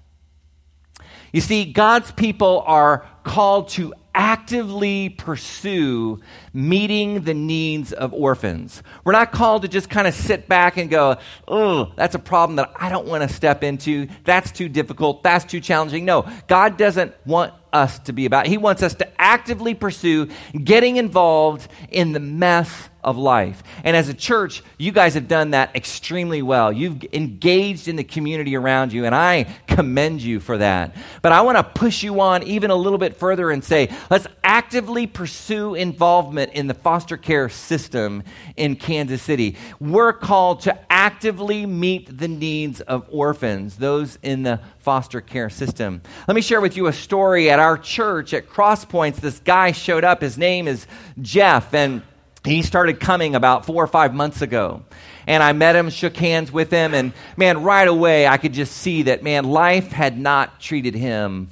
You 1.31 1.41
see, 1.41 1.65
God's 1.65 2.11
people 2.13 2.63
are 2.65 3.05
called 3.23 3.69
to 3.69 3.93
actively 4.13 5.09
pursue 5.09 6.21
meeting 6.53 7.21
the 7.23 7.33
needs 7.33 7.91
of 7.91 8.13
orphans. 8.13 8.81
We're 9.03 9.11
not 9.11 9.33
called 9.33 9.63
to 9.63 9.67
just 9.67 9.89
kind 9.89 10.07
of 10.07 10.13
sit 10.13 10.47
back 10.47 10.77
and 10.77 10.89
go, 10.89 11.17
oh, 11.47 11.91
that's 11.97 12.15
a 12.15 12.19
problem 12.19 12.55
that 12.55 12.71
I 12.79 12.87
don't 12.87 13.05
want 13.07 13.29
to 13.29 13.35
step 13.35 13.61
into. 13.61 14.07
That's 14.23 14.51
too 14.53 14.69
difficult. 14.69 15.21
That's 15.21 15.43
too 15.43 15.59
challenging. 15.59 16.05
No, 16.05 16.25
God 16.47 16.77
doesn't 16.77 17.13
want 17.25 17.53
us 17.73 17.99
to 17.99 18.13
be 18.13 18.25
about. 18.25 18.47
He 18.47 18.57
wants 18.57 18.81
us 18.81 18.95
to 18.95 19.21
actively 19.21 19.73
pursue 19.73 20.29
getting 20.63 20.95
involved 20.95 21.67
in 21.89 22.13
the 22.13 22.21
mess 22.21 22.89
of 23.05 23.17
life. 23.17 23.63
And 23.83 23.95
as 23.95 24.09
a 24.09 24.13
church, 24.13 24.63
you 24.77 24.91
guys 24.91 25.13
have 25.13 25.29
done 25.29 25.51
that 25.51 25.75
extremely 25.75 26.41
well. 26.41 26.73
You've 26.73 27.03
engaged 27.13 27.87
in 27.87 27.95
the 27.95 28.03
community 28.03 28.57
around 28.57 28.91
you, 28.91 29.05
and 29.05 29.15
I 29.15 29.43
commend 29.67 30.21
you 30.21 30.39
for 30.39 30.57
that. 30.57 30.95
But 31.21 31.31
I 31.31 31.41
want 31.41 31.57
to 31.57 31.63
push 31.63 32.03
you 32.03 32.19
on 32.19 32.43
even 32.43 32.71
a 32.71 32.75
little 32.75 32.97
bit 32.97 33.15
further 33.15 33.51
and 33.51 33.63
say, 33.63 33.89
let's 34.09 34.27
actively 34.43 35.05
pursue 35.05 35.75
involvement 35.75 36.53
in 36.53 36.65
the 36.67 36.73
foster 36.73 37.15
care 37.15 37.47
system 37.47 38.23
in 38.57 38.75
Kansas 38.75 39.21
City. 39.21 39.55
We're 39.79 40.13
called 40.13 40.61
to 40.61 40.77
actively 40.91 41.67
meet 41.67 42.17
the 42.17 42.27
needs 42.27 42.81
of 42.81 43.07
orphans, 43.11 43.77
those 43.77 44.17
in 44.23 44.41
the 44.41 44.59
foster 44.79 45.21
care 45.21 45.51
system. 45.51 46.01
Let 46.27 46.33
me 46.33 46.41
share 46.41 46.61
with 46.61 46.75
you 46.75 46.87
a 46.87 46.93
story 46.93 47.51
at 47.51 47.59
our 47.59 47.77
church 47.77 48.33
at 48.33 48.49
Cross 48.49 48.85
Points. 48.85 49.19
This 49.19 49.39
guy 49.39 49.73
showed 49.73 50.03
up. 50.03 50.21
His 50.21 50.39
name 50.39 50.67
is 50.67 50.87
Jeff, 51.21 51.73
and 51.73 52.01
he 52.45 52.61
started 52.61 52.99
coming 52.99 53.35
about 53.35 53.65
four 53.65 53.83
or 53.83 53.87
five 53.87 54.13
months 54.13 54.41
ago. 54.41 54.83
And 55.27 55.41
I 55.41 55.53
met 55.53 55.75
him, 55.75 55.89
shook 55.89 56.15
hands 56.15 56.51
with 56.51 56.69
him, 56.69 56.93
and 56.93 57.13
man, 57.35 57.63
right 57.63 57.87
away 57.87 58.27
I 58.27 58.37
could 58.37 58.53
just 58.53 58.75
see 58.77 59.03
that, 59.03 59.23
man, 59.23 59.45
life 59.45 59.91
had 59.91 60.19
not 60.19 60.59
treated 60.59 60.93
him 60.93 61.49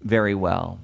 very 0.00 0.34
well. 0.34 0.80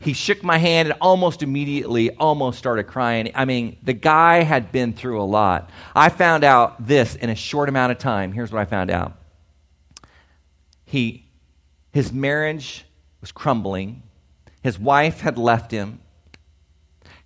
He 0.00 0.12
shook 0.12 0.42
my 0.44 0.58
hand 0.58 0.90
and 0.90 0.98
almost 1.00 1.42
immediately 1.42 2.10
almost 2.10 2.58
started 2.58 2.84
crying. 2.84 3.32
I 3.34 3.46
mean, 3.46 3.78
the 3.82 3.94
guy 3.94 4.42
had 4.42 4.70
been 4.70 4.92
through 4.92 5.20
a 5.20 5.24
lot. 5.24 5.70
I 5.96 6.10
found 6.10 6.44
out 6.44 6.86
this 6.86 7.14
in 7.14 7.30
a 7.30 7.34
short 7.34 7.70
amount 7.70 7.92
of 7.92 7.98
time. 7.98 8.32
Here's 8.32 8.52
what 8.52 8.60
I 8.60 8.66
found 8.66 8.90
out. 8.90 9.14
He 10.84 11.24
his 11.92 12.12
marriage 12.12 12.84
was 13.20 13.32
crumbling. 13.32 14.02
His 14.62 14.78
wife 14.78 15.20
had 15.20 15.38
left 15.38 15.70
him. 15.70 16.00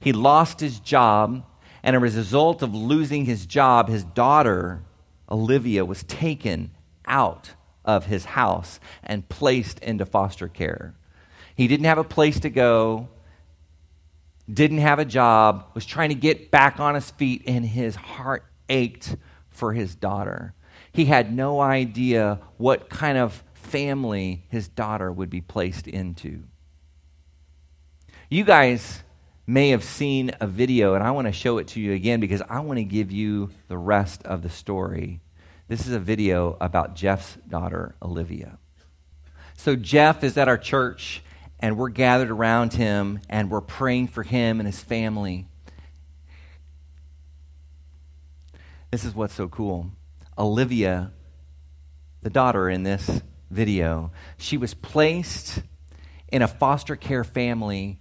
He 0.01 0.13
lost 0.13 0.61
his 0.61 0.81
job, 0.81 1.45
and 1.83 1.97
as 1.97 2.15
a 2.15 2.19
result 2.19 2.63
of 2.63 2.75
losing 2.75 3.25
his 3.25 3.47
job, 3.47 3.89
his 3.89 4.05
daughter, 4.05 4.83
Olivia, 5.31 5.85
was 5.85 6.03
taken 6.05 6.71
out 7.07 7.55
of 7.85 8.07
his 8.07 8.25
house 8.25 8.81
and 9.03 9.29
placed 9.29 9.79
into 9.81 10.07
foster 10.07 10.49
care. 10.49 10.95
He 11.55 11.67
didn't 11.67 11.87
have 11.87 11.99
a 11.99 12.05
place 12.05 12.39
to 12.41 12.51
go, 12.51 13.09
didn't 14.53 14.79
have 14.79 14.99
a 14.99 15.05
job, 15.05 15.67
was 15.75 15.85
trying 15.85 16.11
to 16.11 16.15
get 16.15 16.51
back 16.51 16.79
on 16.79 16.95
his 16.95 17.11
feet, 17.11 17.43
and 17.47 17.65
his 17.65 17.97
heart 17.97 18.45
ached 18.69 19.17
for 19.51 19.73
his 19.73 19.95
daughter. 19.95 20.55
He 20.93 21.07
had 21.07 21.35
no 21.35 21.61
idea 21.61 22.41
what 22.57 22.89
kind 22.89 23.19
of 23.19 23.43
family 23.55 24.47
his 24.49 24.69
daughter 24.69 25.11
would 25.11 25.31
be 25.31 25.41
placed 25.41 25.87
into. 25.89 26.45
You 28.31 28.45
guys 28.45 29.03
may 29.49 29.71
have 29.71 29.83
seen 29.83 30.31
a 30.43 30.47
video, 30.47 30.93
and 30.93 31.03
I 31.03 31.11
want 31.13 31.27
to 31.27 31.33
show 31.33 31.57
it 31.57 31.69
to 31.69 31.81
you 31.81 31.95
again 31.95 32.21
because 32.21 32.43
I 32.51 32.61
want 32.61 32.77
to 32.77 32.85
give 32.85 33.11
you 33.11 33.49
the 33.69 33.79
rest 33.79 34.23
of 34.25 34.43
the 34.43 34.51
story. 34.51 35.21
This 35.69 35.87
is 35.87 35.95
a 35.95 35.99
video 35.99 36.59
about 36.61 36.95
Jeff's 36.95 37.39
daughter, 37.49 37.95
Olivia. 38.03 38.59
So, 39.57 39.75
Jeff 39.75 40.23
is 40.23 40.37
at 40.37 40.49
our 40.49 40.59
church, 40.59 41.23
and 41.61 41.79
we're 41.79 41.89
gathered 41.89 42.31
around 42.31 42.75
him, 42.75 43.21
and 43.31 43.51
we're 43.51 43.63
praying 43.63 44.09
for 44.09 44.23
him 44.23 44.61
and 44.61 44.67
his 44.67 44.81
family. 44.81 45.47
This 48.91 49.07
is 49.07 49.15
what's 49.15 49.35
so 49.35 49.49
cool. 49.49 49.91
Olivia, 50.37 51.11
the 52.21 52.31
daughter 52.31 52.69
in 52.69 52.83
this 52.83 53.23
video, 53.51 54.13
she 54.37 54.59
was 54.59 54.75
placed 54.75 55.63
in 56.31 56.43
a 56.43 56.49
foster 56.49 56.97
care 56.97 57.25
family 57.25 57.99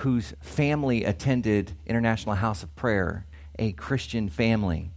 whose 0.00 0.32
family 0.40 1.04
attended 1.04 1.72
International 1.86 2.34
House 2.34 2.62
of 2.62 2.74
Prayer, 2.74 3.26
a 3.58 3.72
Christian 3.72 4.30
family. 4.30 4.90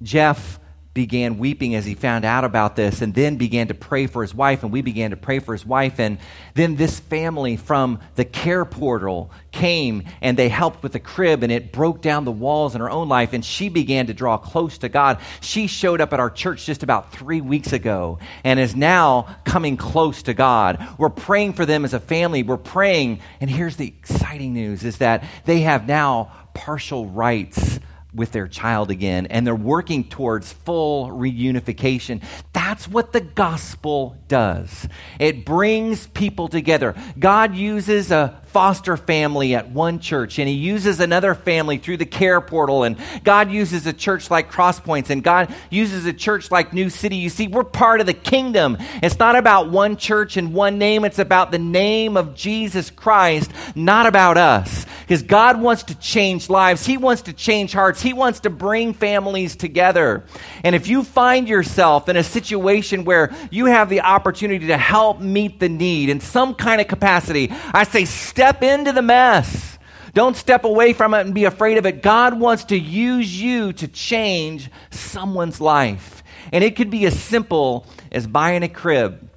Jeff 0.00 0.60
began 0.98 1.38
weeping 1.38 1.76
as 1.76 1.86
he 1.86 1.94
found 1.94 2.24
out 2.24 2.42
about 2.42 2.74
this 2.74 3.02
and 3.02 3.14
then 3.14 3.36
began 3.36 3.68
to 3.68 3.74
pray 3.74 4.08
for 4.08 4.20
his 4.20 4.34
wife 4.34 4.64
and 4.64 4.72
we 4.72 4.82
began 4.82 5.12
to 5.12 5.16
pray 5.16 5.38
for 5.38 5.52
his 5.52 5.64
wife 5.64 6.00
and 6.00 6.18
then 6.54 6.74
this 6.74 6.98
family 6.98 7.56
from 7.56 8.00
the 8.16 8.24
care 8.24 8.64
portal 8.64 9.30
came 9.52 10.02
and 10.20 10.36
they 10.36 10.48
helped 10.48 10.82
with 10.82 10.90
the 10.90 10.98
crib 10.98 11.44
and 11.44 11.52
it 11.52 11.70
broke 11.70 12.02
down 12.02 12.24
the 12.24 12.32
walls 12.32 12.74
in 12.74 12.80
her 12.80 12.90
own 12.90 13.08
life 13.08 13.32
and 13.32 13.44
she 13.44 13.68
began 13.68 14.08
to 14.08 14.12
draw 14.12 14.36
close 14.36 14.78
to 14.78 14.88
God. 14.88 15.20
She 15.40 15.68
showed 15.68 16.00
up 16.00 16.12
at 16.12 16.18
our 16.18 16.30
church 16.30 16.66
just 16.66 16.82
about 16.82 17.12
3 17.12 17.42
weeks 17.42 17.72
ago 17.72 18.18
and 18.42 18.58
is 18.58 18.74
now 18.74 19.36
coming 19.44 19.76
close 19.76 20.24
to 20.24 20.34
God. 20.34 20.84
We're 20.98 21.10
praying 21.10 21.52
for 21.52 21.64
them 21.64 21.84
as 21.84 21.94
a 21.94 22.00
family. 22.00 22.42
We're 22.42 22.56
praying 22.56 23.20
and 23.40 23.48
here's 23.48 23.76
the 23.76 23.86
exciting 23.86 24.52
news 24.52 24.82
is 24.82 24.98
that 24.98 25.22
they 25.44 25.60
have 25.60 25.86
now 25.86 26.32
partial 26.54 27.06
rights 27.06 27.77
with 28.14 28.32
their 28.32 28.48
child 28.48 28.90
again 28.90 29.26
and 29.26 29.46
they're 29.46 29.54
working 29.54 30.04
towards 30.04 30.52
full 30.52 31.08
reunification. 31.08 32.22
That's 32.52 32.88
what 32.88 33.12
the 33.12 33.20
gospel 33.20 34.16
does. 34.28 34.88
It 35.18 35.44
brings 35.44 36.06
people 36.06 36.48
together. 36.48 36.94
God 37.18 37.54
uses 37.54 38.10
a 38.10 38.40
foster 38.46 38.96
family 38.96 39.54
at 39.54 39.70
one 39.70 40.00
church 40.00 40.38
and 40.38 40.48
he 40.48 40.54
uses 40.54 41.00
another 41.00 41.34
family 41.34 41.76
through 41.76 41.98
the 41.98 42.06
care 42.06 42.40
portal 42.40 42.84
and 42.84 42.96
God 43.24 43.50
uses 43.50 43.86
a 43.86 43.92
church 43.92 44.30
like 44.30 44.50
Crosspoints 44.50 45.10
and 45.10 45.22
God 45.22 45.54
uses 45.70 46.06
a 46.06 46.12
church 46.14 46.50
like 46.50 46.72
New 46.72 46.88
City. 46.88 47.16
You 47.16 47.28
see, 47.28 47.46
we're 47.46 47.62
part 47.62 48.00
of 48.00 48.06
the 48.06 48.14
kingdom. 48.14 48.78
It's 49.02 49.18
not 49.18 49.36
about 49.36 49.70
one 49.70 49.96
church 49.98 50.38
and 50.38 50.54
one 50.54 50.78
name. 50.78 51.04
It's 51.04 51.18
about 51.18 51.50
the 51.50 51.58
name 51.58 52.16
of 52.16 52.34
Jesus 52.34 52.90
Christ, 52.90 53.50
not 53.74 54.06
about 54.06 54.38
us. 54.38 54.86
Because 55.02 55.22
God 55.22 55.60
wants 55.60 55.84
to 55.84 55.94
change 55.94 56.50
lives. 56.50 56.84
He 56.84 56.98
wants 56.98 57.22
to 57.22 57.32
change 57.32 57.72
hearts. 57.72 57.97
He 58.00 58.12
wants 58.12 58.40
to 58.40 58.50
bring 58.50 58.94
families 58.94 59.56
together. 59.56 60.24
And 60.64 60.74
if 60.74 60.88
you 60.88 61.02
find 61.04 61.48
yourself 61.48 62.08
in 62.08 62.16
a 62.16 62.22
situation 62.22 63.04
where 63.04 63.34
you 63.50 63.66
have 63.66 63.88
the 63.88 64.00
opportunity 64.02 64.68
to 64.68 64.76
help 64.76 65.20
meet 65.20 65.60
the 65.60 65.68
need 65.68 66.08
in 66.08 66.20
some 66.20 66.54
kind 66.54 66.80
of 66.80 66.88
capacity, 66.88 67.50
I 67.72 67.84
say 67.84 68.04
step 68.04 68.62
into 68.62 68.92
the 68.92 69.02
mess. 69.02 69.78
Don't 70.14 70.36
step 70.36 70.64
away 70.64 70.94
from 70.94 71.14
it 71.14 71.20
and 71.20 71.34
be 71.34 71.44
afraid 71.44 71.78
of 71.78 71.86
it. 71.86 72.02
God 72.02 72.38
wants 72.38 72.64
to 72.64 72.78
use 72.78 73.40
you 73.40 73.72
to 73.74 73.86
change 73.88 74.70
someone's 74.90 75.60
life. 75.60 76.22
And 76.52 76.64
it 76.64 76.76
could 76.76 76.90
be 76.90 77.06
as 77.06 77.18
simple 77.18 77.86
as 78.10 78.26
buying 78.26 78.62
a 78.62 78.68
crib 78.68 79.28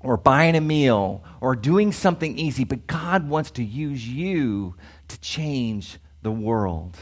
or 0.00 0.16
buying 0.16 0.54
a 0.54 0.60
meal 0.60 1.24
or 1.40 1.56
doing 1.56 1.92
something 1.92 2.38
easy, 2.38 2.64
but 2.64 2.86
God 2.86 3.28
wants 3.28 3.52
to 3.52 3.64
use 3.64 4.06
you 4.06 4.74
to 5.08 5.20
change 5.20 5.98
the 6.22 6.30
world. 6.30 6.96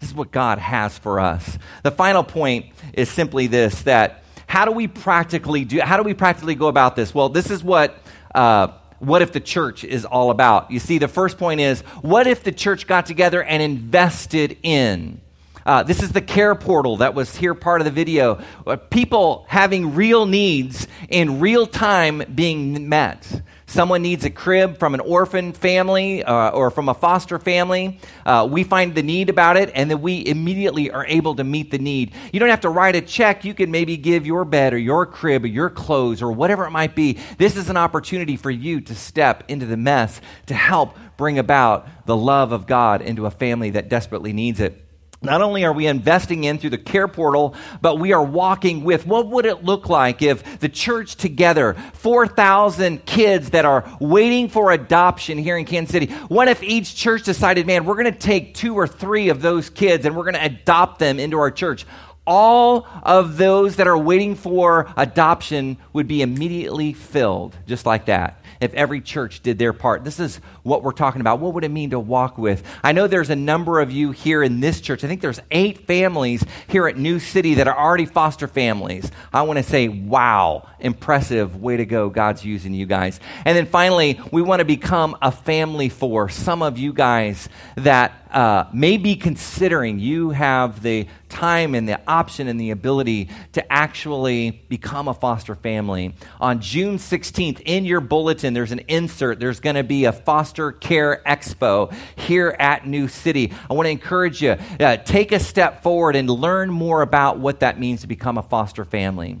This 0.00 0.10
is 0.10 0.14
what 0.14 0.30
God 0.30 0.58
has 0.58 0.96
for 0.96 1.20
us. 1.20 1.58
The 1.82 1.90
final 1.90 2.22
point 2.22 2.66
is 2.92 3.08
simply 3.08 3.46
this 3.46 3.82
that 3.82 4.22
how 4.46 4.64
do 4.64 4.72
we 4.72 4.86
practically 4.86 5.64
do 5.64 5.80
how 5.80 5.96
do 5.96 6.02
we 6.02 6.14
practically 6.14 6.54
go 6.54 6.68
about 6.68 6.96
this? 6.96 7.14
Well, 7.14 7.28
this 7.28 7.50
is 7.50 7.62
what 7.62 7.98
uh, 8.34 8.68
what 8.98 9.22
if 9.22 9.32
the 9.32 9.40
church 9.40 9.84
is 9.84 10.04
all 10.04 10.30
about. 10.30 10.70
You 10.70 10.78
see, 10.78 10.98
the 10.98 11.08
first 11.08 11.38
point 11.38 11.60
is 11.60 11.80
what 12.02 12.26
if 12.26 12.44
the 12.44 12.52
church 12.52 12.86
got 12.86 13.06
together 13.06 13.42
and 13.42 13.62
invested 13.62 14.58
in 14.62 15.20
uh, 15.68 15.82
this 15.82 16.02
is 16.02 16.12
the 16.12 16.22
care 16.22 16.54
portal 16.54 16.96
that 16.96 17.12
was 17.12 17.36
here 17.36 17.52
part 17.52 17.82
of 17.82 17.84
the 17.84 17.90
video. 17.90 18.40
Uh, 18.66 18.76
people 18.76 19.44
having 19.48 19.94
real 19.94 20.24
needs 20.24 20.88
in 21.10 21.40
real 21.40 21.66
time 21.66 22.22
being 22.34 22.88
met. 22.88 23.42
Someone 23.68 24.00
needs 24.00 24.24
a 24.24 24.30
crib 24.30 24.78
from 24.78 24.94
an 24.94 25.00
orphan 25.00 25.52
family 25.52 26.24
uh, 26.24 26.48
or 26.52 26.70
from 26.70 26.88
a 26.88 26.94
foster 26.94 27.38
family. 27.38 28.00
Uh, 28.24 28.48
we 28.50 28.64
find 28.64 28.94
the 28.94 29.02
need 29.02 29.28
about 29.28 29.58
it, 29.58 29.70
and 29.74 29.90
then 29.90 30.00
we 30.00 30.24
immediately 30.26 30.90
are 30.90 31.04
able 31.04 31.34
to 31.34 31.44
meet 31.44 31.70
the 31.70 31.76
need. 31.76 32.14
You 32.32 32.40
don't 32.40 32.48
have 32.48 32.62
to 32.62 32.70
write 32.70 32.96
a 32.96 33.02
check. 33.02 33.44
You 33.44 33.52
can 33.52 33.70
maybe 33.70 33.98
give 33.98 34.26
your 34.26 34.46
bed 34.46 34.72
or 34.72 34.78
your 34.78 35.04
crib 35.04 35.44
or 35.44 35.48
your 35.48 35.68
clothes 35.68 36.22
or 36.22 36.32
whatever 36.32 36.64
it 36.64 36.70
might 36.70 36.94
be. 36.94 37.18
This 37.36 37.58
is 37.58 37.68
an 37.68 37.76
opportunity 37.76 38.38
for 38.38 38.50
you 38.50 38.80
to 38.80 38.94
step 38.94 39.44
into 39.48 39.66
the 39.66 39.76
mess 39.76 40.18
to 40.46 40.54
help 40.54 40.96
bring 41.18 41.38
about 41.38 42.06
the 42.06 42.16
love 42.16 42.52
of 42.52 42.66
God 42.66 43.02
into 43.02 43.26
a 43.26 43.30
family 43.30 43.68
that 43.70 43.90
desperately 43.90 44.32
needs 44.32 44.60
it. 44.60 44.87
Not 45.20 45.42
only 45.42 45.64
are 45.64 45.72
we 45.72 45.88
investing 45.88 46.44
in 46.44 46.58
through 46.58 46.70
the 46.70 46.78
care 46.78 47.08
portal, 47.08 47.56
but 47.80 47.98
we 47.98 48.12
are 48.12 48.22
walking 48.22 48.84
with. 48.84 49.04
What 49.04 49.26
would 49.28 49.46
it 49.46 49.64
look 49.64 49.88
like 49.88 50.22
if 50.22 50.60
the 50.60 50.68
church 50.68 51.16
together, 51.16 51.74
4,000 51.94 53.04
kids 53.04 53.50
that 53.50 53.64
are 53.64 53.84
waiting 53.98 54.48
for 54.48 54.70
adoption 54.70 55.36
here 55.36 55.58
in 55.58 55.64
Kansas 55.64 55.90
City, 55.90 56.06
what 56.28 56.46
if 56.46 56.62
each 56.62 56.94
church 56.94 57.24
decided, 57.24 57.66
man, 57.66 57.84
we're 57.84 57.96
going 57.96 58.12
to 58.12 58.18
take 58.18 58.54
two 58.54 58.76
or 58.76 58.86
three 58.86 59.28
of 59.28 59.42
those 59.42 59.70
kids 59.70 60.06
and 60.06 60.16
we're 60.16 60.22
going 60.22 60.34
to 60.34 60.44
adopt 60.44 61.00
them 61.00 61.18
into 61.18 61.36
our 61.38 61.50
church? 61.50 61.84
All 62.28 62.86
of 63.02 63.38
those 63.38 63.76
that 63.76 63.88
are 63.88 63.96
waiting 63.96 64.34
for 64.34 64.92
adoption 64.96 65.78
would 65.94 66.06
be 66.06 66.20
immediately 66.20 66.92
filled, 66.92 67.56
just 67.66 67.86
like 67.86 68.04
that 68.04 68.40
if 68.60 68.74
every 68.74 69.00
church 69.00 69.40
did 69.42 69.58
their 69.58 69.72
part. 69.72 70.04
This 70.04 70.20
is 70.20 70.36
what 70.62 70.82
we're 70.82 70.92
talking 70.92 71.20
about. 71.20 71.40
What 71.40 71.54
would 71.54 71.64
it 71.64 71.70
mean 71.70 71.90
to 71.90 72.00
walk 72.00 72.38
with? 72.38 72.62
I 72.82 72.92
know 72.92 73.06
there's 73.06 73.30
a 73.30 73.36
number 73.36 73.80
of 73.80 73.90
you 73.90 74.10
here 74.10 74.42
in 74.42 74.60
this 74.60 74.80
church. 74.80 75.04
I 75.04 75.08
think 75.08 75.20
there's 75.20 75.40
eight 75.50 75.86
families 75.86 76.44
here 76.66 76.88
at 76.88 76.96
New 76.96 77.18
City 77.18 77.54
that 77.54 77.68
are 77.68 77.78
already 77.78 78.06
foster 78.06 78.48
families. 78.48 79.10
I 79.32 79.42
want 79.42 79.58
to 79.58 79.62
say, 79.62 79.88
wow, 79.88 80.68
impressive. 80.80 81.60
Way 81.60 81.78
to 81.78 81.86
go. 81.86 82.10
God's 82.10 82.44
using 82.44 82.74
you 82.74 82.86
guys. 82.86 83.20
And 83.44 83.56
then 83.56 83.66
finally, 83.66 84.20
we 84.32 84.42
want 84.42 84.60
to 84.60 84.64
become 84.64 85.16
a 85.22 85.32
family 85.32 85.88
for 85.88 86.28
some 86.28 86.62
of 86.62 86.78
you 86.78 86.92
guys 86.92 87.48
that 87.76 88.28
uh, 88.30 88.64
may 88.72 88.96
be 88.96 89.16
considering 89.16 89.98
you 89.98 90.30
have 90.30 90.82
the 90.82 91.06
time 91.28 91.74
and 91.74 91.88
the 91.88 92.00
option 92.06 92.48
and 92.48 92.60
the 92.60 92.70
ability 92.70 93.28
to 93.52 93.72
actually 93.72 94.50
become 94.68 95.08
a 95.08 95.14
foster 95.14 95.54
family. 95.54 96.14
On 96.40 96.60
June 96.60 96.98
16th, 96.98 97.60
in 97.64 97.84
your 97.84 98.00
bulletin, 98.00 98.54
there's 98.54 98.72
an 98.72 98.80
insert. 98.88 99.40
There's 99.40 99.60
going 99.60 99.76
to 99.76 99.84
be 99.84 100.04
a 100.04 100.12
foster 100.12 100.72
care 100.72 101.22
expo 101.26 101.92
here 102.16 102.54
at 102.58 102.86
New 102.86 103.08
City. 103.08 103.52
I 103.70 103.74
want 103.74 103.86
to 103.86 103.90
encourage 103.90 104.42
you, 104.42 104.56
uh, 104.80 104.96
take 104.98 105.32
a 105.32 105.40
step 105.40 105.82
forward 105.82 106.16
and 106.16 106.28
learn 106.28 106.70
more 106.70 107.02
about 107.02 107.38
what 107.38 107.60
that 107.60 107.78
means 107.78 108.02
to 108.02 108.06
become 108.06 108.38
a 108.38 108.42
foster 108.42 108.84
family. 108.84 109.40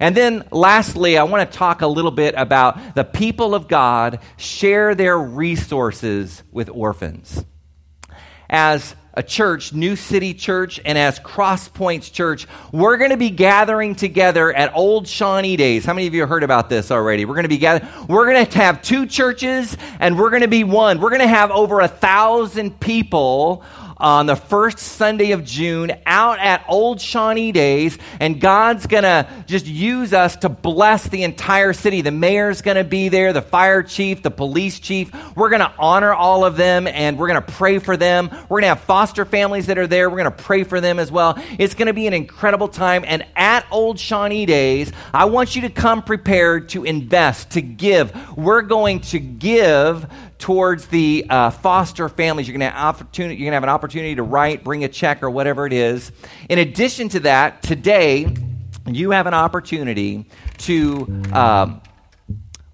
And 0.00 0.16
then 0.16 0.44
lastly, 0.50 1.18
I 1.18 1.24
want 1.24 1.50
to 1.50 1.58
talk 1.58 1.82
a 1.82 1.86
little 1.86 2.10
bit 2.10 2.34
about 2.36 2.94
the 2.94 3.04
people 3.04 3.54
of 3.54 3.68
God 3.68 4.20
share 4.36 4.94
their 4.94 5.18
resources 5.18 6.42
with 6.52 6.68
orphans 6.68 7.44
as 8.50 8.94
a 9.14 9.22
church, 9.22 9.72
New 9.72 9.96
City 9.96 10.32
Church, 10.32 10.80
and 10.84 10.96
as 10.96 11.18
Cross 11.18 11.70
Points 11.70 12.08
Church, 12.08 12.46
we're 12.70 12.96
going 12.98 13.10
to 13.10 13.16
be 13.16 13.30
gathering 13.30 13.96
together 13.96 14.52
at 14.52 14.74
Old 14.76 15.08
Shawnee 15.08 15.56
Days. 15.56 15.84
How 15.84 15.92
many 15.92 16.06
of 16.06 16.14
you 16.14 16.24
heard 16.24 16.44
about 16.44 16.68
this 16.68 16.92
already? 16.92 17.24
We're 17.24 17.34
going 17.34 17.42
to 17.42 17.48
be 17.48 17.58
gathering. 17.58 17.90
We're 18.06 18.32
going 18.32 18.46
to 18.46 18.58
have 18.58 18.80
two 18.80 19.06
churches, 19.06 19.76
and 19.98 20.16
we're 20.16 20.30
going 20.30 20.42
to 20.42 20.48
be 20.48 20.62
one. 20.62 21.00
We're 21.00 21.10
going 21.10 21.20
to 21.20 21.26
have 21.26 21.50
over 21.50 21.80
a 21.80 21.88
thousand 21.88 22.78
people 22.78 23.64
on 23.98 24.26
the 24.26 24.36
first 24.36 24.78
Sunday 24.78 25.32
of 25.32 25.44
June 25.44 25.92
out 26.06 26.38
at 26.38 26.64
Old 26.68 27.00
Shawnee 27.00 27.52
Days, 27.52 27.98
and 28.20 28.40
God's 28.40 28.86
going 28.86 29.02
to 29.02 29.26
just 29.46 29.66
use 29.66 30.12
us 30.12 30.36
to 30.36 30.48
bless 30.48 31.08
the 31.08 31.22
entire 31.24 31.72
city. 31.72 32.02
The 32.02 32.10
mayor's 32.10 32.62
going 32.62 32.76
to 32.76 32.84
be 32.84 33.08
there, 33.08 33.32
the 33.32 33.42
fire 33.42 33.82
chief, 33.82 34.22
the 34.22 34.30
police 34.30 34.78
chief. 34.78 35.12
We're 35.36 35.50
going 35.50 35.60
to 35.60 35.72
honor 35.78 36.12
all 36.12 36.44
of 36.44 36.56
them, 36.56 36.86
and 36.86 37.18
we're 37.18 37.28
going 37.28 37.42
to 37.42 37.52
pray 37.52 37.78
for 37.78 37.96
them. 37.96 38.28
We're 38.48 38.60
going 38.60 38.62
to 38.62 38.68
have 38.68 38.80
foster 38.80 39.24
families 39.24 39.66
that 39.66 39.78
are 39.78 39.86
there. 39.86 40.08
We're 40.08 40.18
going 40.18 40.36
to 40.36 40.42
pray 40.42 40.64
for 40.64 40.80
them 40.80 40.98
as 40.98 41.10
well. 41.10 41.38
It's 41.58 41.74
going 41.74 41.86
to 41.86 41.92
be 41.92 42.06
an 42.06 42.14
incredible 42.14 42.68
time. 42.68 43.04
And 43.06 43.24
at 43.36 43.66
Old 43.70 43.98
Shawnee 43.98 44.46
Days, 44.46 44.92
I 45.12 45.26
want 45.26 45.56
you 45.56 45.62
to 45.62 45.70
come 45.70 46.02
prepared 46.02 46.70
to 46.70 46.84
invest, 46.84 47.50
to 47.50 47.62
give. 47.62 48.36
We're 48.36 48.62
going 48.62 49.00
to 49.00 49.18
give 49.18 50.06
towards 50.38 50.86
the 50.86 51.26
uh, 51.28 51.50
foster 51.50 52.08
families. 52.08 52.48
You're 52.48 52.56
going 52.58 52.70
to 52.70 52.76
have 52.76 52.96
opportunity. 52.96 53.34
You're 53.34 53.46
going 53.46 53.52
to 53.52 53.56
have 53.56 53.62
an 53.64 53.68
opportunity 53.68 54.14
to 54.14 54.22
write, 54.22 54.64
bring 54.64 54.84
a 54.84 54.88
check, 54.88 55.22
or 55.22 55.30
whatever 55.30 55.66
it 55.66 55.72
is. 55.72 56.12
In 56.48 56.58
addition 56.58 57.08
to 57.10 57.20
that, 57.20 57.62
today 57.62 58.34
you 58.86 59.10
have 59.10 59.26
an 59.26 59.34
opportunity 59.34 60.26
to 60.58 61.22
um, 61.32 61.82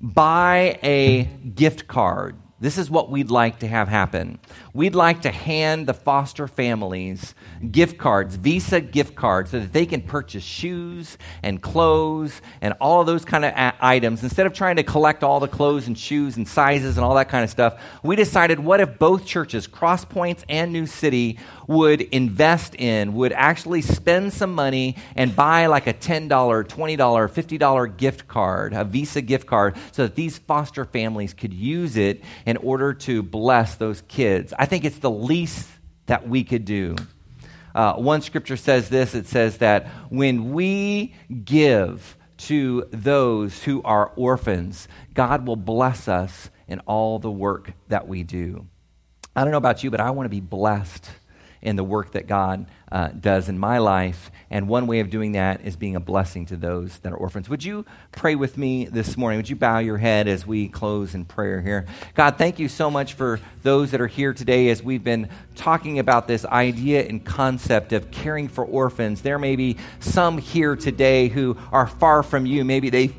buy 0.01 0.79
a 0.83 1.25
gift 1.25 1.89
card. 1.89 2.37
This 2.61 2.79
is 2.79 2.91
what 2.91 3.11
we'd 3.11 3.31
like 3.31 3.59
to 3.61 3.67
have 3.67 3.89
happen. 3.89 4.39
We'd 4.75 4.97
like 4.97 5.23
to 5.23 5.31
hand 5.31 5.87
the 5.87 5.95
foster 5.95 6.49
families 6.49 7.37
gift 7.71 7.97
cards, 7.97 8.35
Visa 8.35 8.81
gift 8.81 9.15
cards, 9.15 9.53
so 9.53 9.61
that 9.61 9.73
they 9.73 9.87
can 9.87 10.03
purchase 10.03 10.43
shoes 10.43 11.17
and 11.45 11.63
clothes 11.63 12.43
and 12.61 12.75
all 12.81 13.01
of 13.01 13.07
those 13.07 13.25
kind 13.25 13.45
of 13.45 13.53
a- 13.53 13.75
items. 13.81 14.25
Instead 14.25 14.47
of 14.47 14.53
trying 14.53 14.75
to 14.75 14.83
collect 14.83 15.23
all 15.23 15.39
the 15.39 15.47
clothes 15.47 15.87
and 15.87 15.97
shoes 15.97 16.37
and 16.37 16.49
sizes 16.49 16.97
and 16.97 17.05
all 17.05 17.15
that 17.15 17.29
kind 17.29 17.45
of 17.45 17.51
stuff, 17.51 17.81
we 18.03 18.17
decided 18.17 18.59
what 18.59 18.81
if 18.81 18.99
both 18.99 19.25
churches, 19.25 19.69
Cross 19.69 20.07
Points 20.07 20.45
and 20.49 20.73
New 20.73 20.87
City, 20.87 21.39
would 21.69 22.01
invest 22.01 22.75
in, 22.75 23.15
would 23.15 23.33
actually 23.33 23.81
spend 23.81 24.33
some 24.33 24.53
money 24.53 24.97
and 25.15 25.37
buy 25.37 25.67
like 25.67 25.87
a 25.87 25.95
$10, 25.95 26.29
$20, 26.29 26.67
$50 26.69 27.97
gift 27.97 28.27
card, 28.27 28.73
a 28.73 28.85
Visa 28.85 29.23
gift 29.23 29.47
card, 29.47 29.77
so 29.93 30.03
that 30.03 30.17
these 30.17 30.37
foster 30.37 30.85
families 30.85 31.33
could 31.33 31.55
use 31.55 31.97
it 31.97 32.23
in 32.45 32.57
order 32.57 32.93
to 32.93 33.23
bless 33.23 33.77
those 33.77 34.03
kids. 34.09 34.53
Think 34.67 34.85
it's 34.85 34.99
the 34.99 35.11
least 35.11 35.69
that 36.07 36.29
we 36.29 36.45
could 36.45 36.65
do. 36.65 36.97
Uh, 37.75 37.95
one 37.95 38.21
scripture 38.21 38.57
says 38.57 38.89
this 38.89 39.15
it 39.15 39.27
says 39.27 39.59
that 39.59 39.89
when 40.09 40.53
we 40.53 41.15
give 41.45 42.17
to 42.37 42.87
those 42.91 43.63
who 43.63 43.83
are 43.83 44.13
orphans, 44.17 44.87
God 45.13 45.47
will 45.47 45.57
bless 45.57 46.09
us 46.09 46.51
in 46.69 46.81
all 46.81 47.19
the 47.19 47.31
work 47.31 47.73
that 47.89 48.07
we 48.07 48.23
do. 48.23 48.67
I 49.35 49.43
don't 49.43 49.51
know 49.51 49.59
about 49.59 49.83
you, 49.83 49.91
but 49.91 50.01
I 50.01 50.11
want 50.11 50.27
to 50.27 50.31
be 50.31 50.41
blessed 50.41 51.11
in 51.63 51.77
the 51.77 51.85
work 51.85 52.13
that 52.13 52.27
God 52.27 52.67
uh, 52.95 53.09
does 53.09 53.49
in 53.49 53.59
my 53.59 53.79
life. 53.79 54.31
And 54.51 54.69
one 54.69 54.87
way 54.87 55.01
of 55.01 55.11
doing 55.11 55.33
that 55.33 55.63
is 55.63 55.75
being 55.75 55.97
a 55.97 56.01
blessing 56.01 56.47
to 56.47 56.57
those 56.57 56.99
that 56.99 57.13
are 57.13 57.17
orphans. 57.17 57.49
Would 57.49 57.65
you 57.65 57.85
pray 58.13 58.37
with 58.37 58.57
me 58.57 58.85
this 58.85 59.17
morning? 59.17 59.39
Would 59.41 59.51
you 59.51 59.57
bow 59.57 59.81
your 59.81 59.99
head 59.99 60.29
as 60.29 60.47
we 60.47 60.69
close 60.69 61.13
in 61.13 61.25
prayer 61.25 61.61
here? 61.61 61.87
God, 62.15 62.39
thank 62.39 62.61
you 62.61 62.69
so 62.69 62.93
much 62.93 63.15
for 63.15 63.41
those 63.65 63.91
that 63.91 64.01
are 64.01 64.07
here 64.07 64.33
today 64.33 64.69
as 64.69 64.81
we've 64.81 65.03
been 65.03 65.29
talking 65.57 65.99
about 65.99 66.29
this 66.29 66.45
idea 66.45 67.05
and 67.05 67.25
concept 67.25 67.93
of 67.93 68.13
caring 68.13 68.47
for 68.47 68.65
orphans. 68.65 69.23
There 69.23 69.41
may 69.41 69.57
be 69.57 69.77
some 69.99 70.39
here 70.39 70.77
today 70.77 71.27
who 71.27 71.59
are 71.73 71.89
far 71.89 72.23
from 72.23 72.47
you. 72.47 72.65
Maybe 72.65 72.91
they 72.91 73.11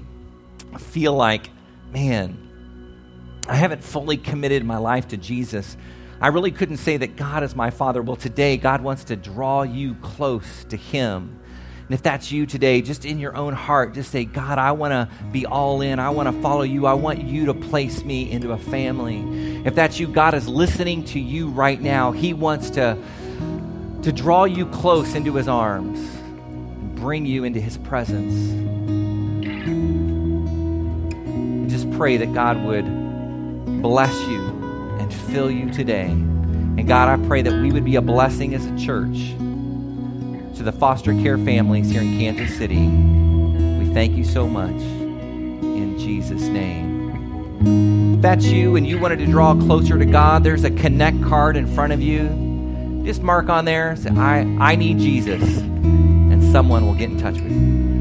feel 0.79 1.13
like, 1.13 1.49
man, 1.91 3.41
I 3.49 3.55
haven't 3.55 3.83
fully 3.83 4.15
committed 4.15 4.63
my 4.63 4.77
life 4.77 5.09
to 5.09 5.17
Jesus. 5.17 5.75
I 6.21 6.27
really 6.27 6.51
couldn't 6.51 6.77
say 6.77 6.97
that 6.97 7.15
God 7.17 7.43
is 7.43 7.55
my 7.55 7.69
Father. 7.69 8.01
Well, 8.01 8.15
today, 8.15 8.57
God 8.57 8.81
wants 8.81 9.03
to 9.05 9.15
draw 9.15 9.63
you 9.63 9.95
close 9.95 10.63
to 10.69 10.77
Him. 10.77 11.39
And 11.87 11.93
if 11.93 12.01
that's 12.01 12.31
you 12.31 12.45
today, 12.45 12.81
just 12.81 13.05
in 13.05 13.19
your 13.19 13.35
own 13.35 13.53
heart, 13.53 13.93
just 13.93 14.09
say, 14.11 14.25
God, 14.25 14.57
I 14.57 14.71
want 14.71 14.91
to 14.91 15.07
be 15.31 15.45
all 15.45 15.81
in. 15.81 15.99
I 15.99 16.09
want 16.09 16.33
to 16.33 16.41
follow 16.41 16.63
you. 16.63 16.87
I 16.87 16.93
want 16.93 17.21
you 17.23 17.45
to 17.45 17.53
place 17.53 18.03
me 18.03 18.31
into 18.31 18.53
a 18.53 18.57
family. 18.57 19.63
If 19.65 19.75
that's 19.75 19.99
you, 19.99 20.07
God 20.07 20.33
is 20.33 20.47
listening 20.47 21.03
to 21.05 21.19
you 21.19 21.49
right 21.49 21.79
now. 21.79 22.11
He 22.11 22.33
wants 22.33 22.71
to, 22.71 22.97
to 24.01 24.11
draw 24.11 24.45
you 24.45 24.65
close 24.67 25.13
into 25.13 25.35
His 25.35 25.47
arms 25.47 25.99
and 25.99 26.95
bring 26.95 27.27
you 27.27 27.43
into 27.43 27.59
His 27.59 27.77
presence. 27.77 28.33
And 31.27 31.69
just 31.69 31.91
pray 31.91 32.17
that 32.17 32.33
God 32.33 32.63
would 32.63 32.85
bless 33.83 34.15
you 34.27 34.54
fill 35.31 35.51
you 35.51 35.71
today. 35.71 36.07
And 36.07 36.87
God, 36.87 37.07
I 37.07 37.27
pray 37.27 37.41
that 37.41 37.53
we 37.61 37.71
would 37.71 37.85
be 37.85 37.95
a 37.95 38.01
blessing 38.01 38.53
as 38.53 38.65
a 38.65 38.77
church 38.77 39.35
to 40.57 40.63
the 40.63 40.71
foster 40.71 41.13
care 41.13 41.37
families 41.37 41.89
here 41.89 42.01
in 42.01 42.17
Kansas 42.17 42.57
City. 42.57 42.87
We 42.87 43.93
thank 43.93 44.15
you 44.15 44.23
so 44.23 44.47
much. 44.47 44.71
In 44.71 45.97
Jesus' 45.99 46.43
name. 46.43 48.15
If 48.15 48.21
that's 48.21 48.45
you 48.45 48.75
and 48.75 48.85
you 48.85 48.99
wanted 48.99 49.19
to 49.19 49.25
draw 49.25 49.53
closer 49.55 49.97
to 49.97 50.05
God, 50.05 50.43
there's 50.43 50.63
a 50.63 50.71
connect 50.71 51.21
card 51.23 51.57
in 51.57 51.67
front 51.73 51.93
of 51.93 52.01
you. 52.01 53.03
Just 53.05 53.21
mark 53.21 53.49
on 53.49 53.65
there, 53.65 53.95
say, 53.95 54.09
I, 54.09 54.41
I 54.59 54.75
need 54.75 54.99
Jesus. 54.99 55.59
And 55.59 56.43
someone 56.51 56.85
will 56.85 56.95
get 56.95 57.09
in 57.09 57.17
touch 57.17 57.35
with 57.35 57.51
you. 57.51 57.94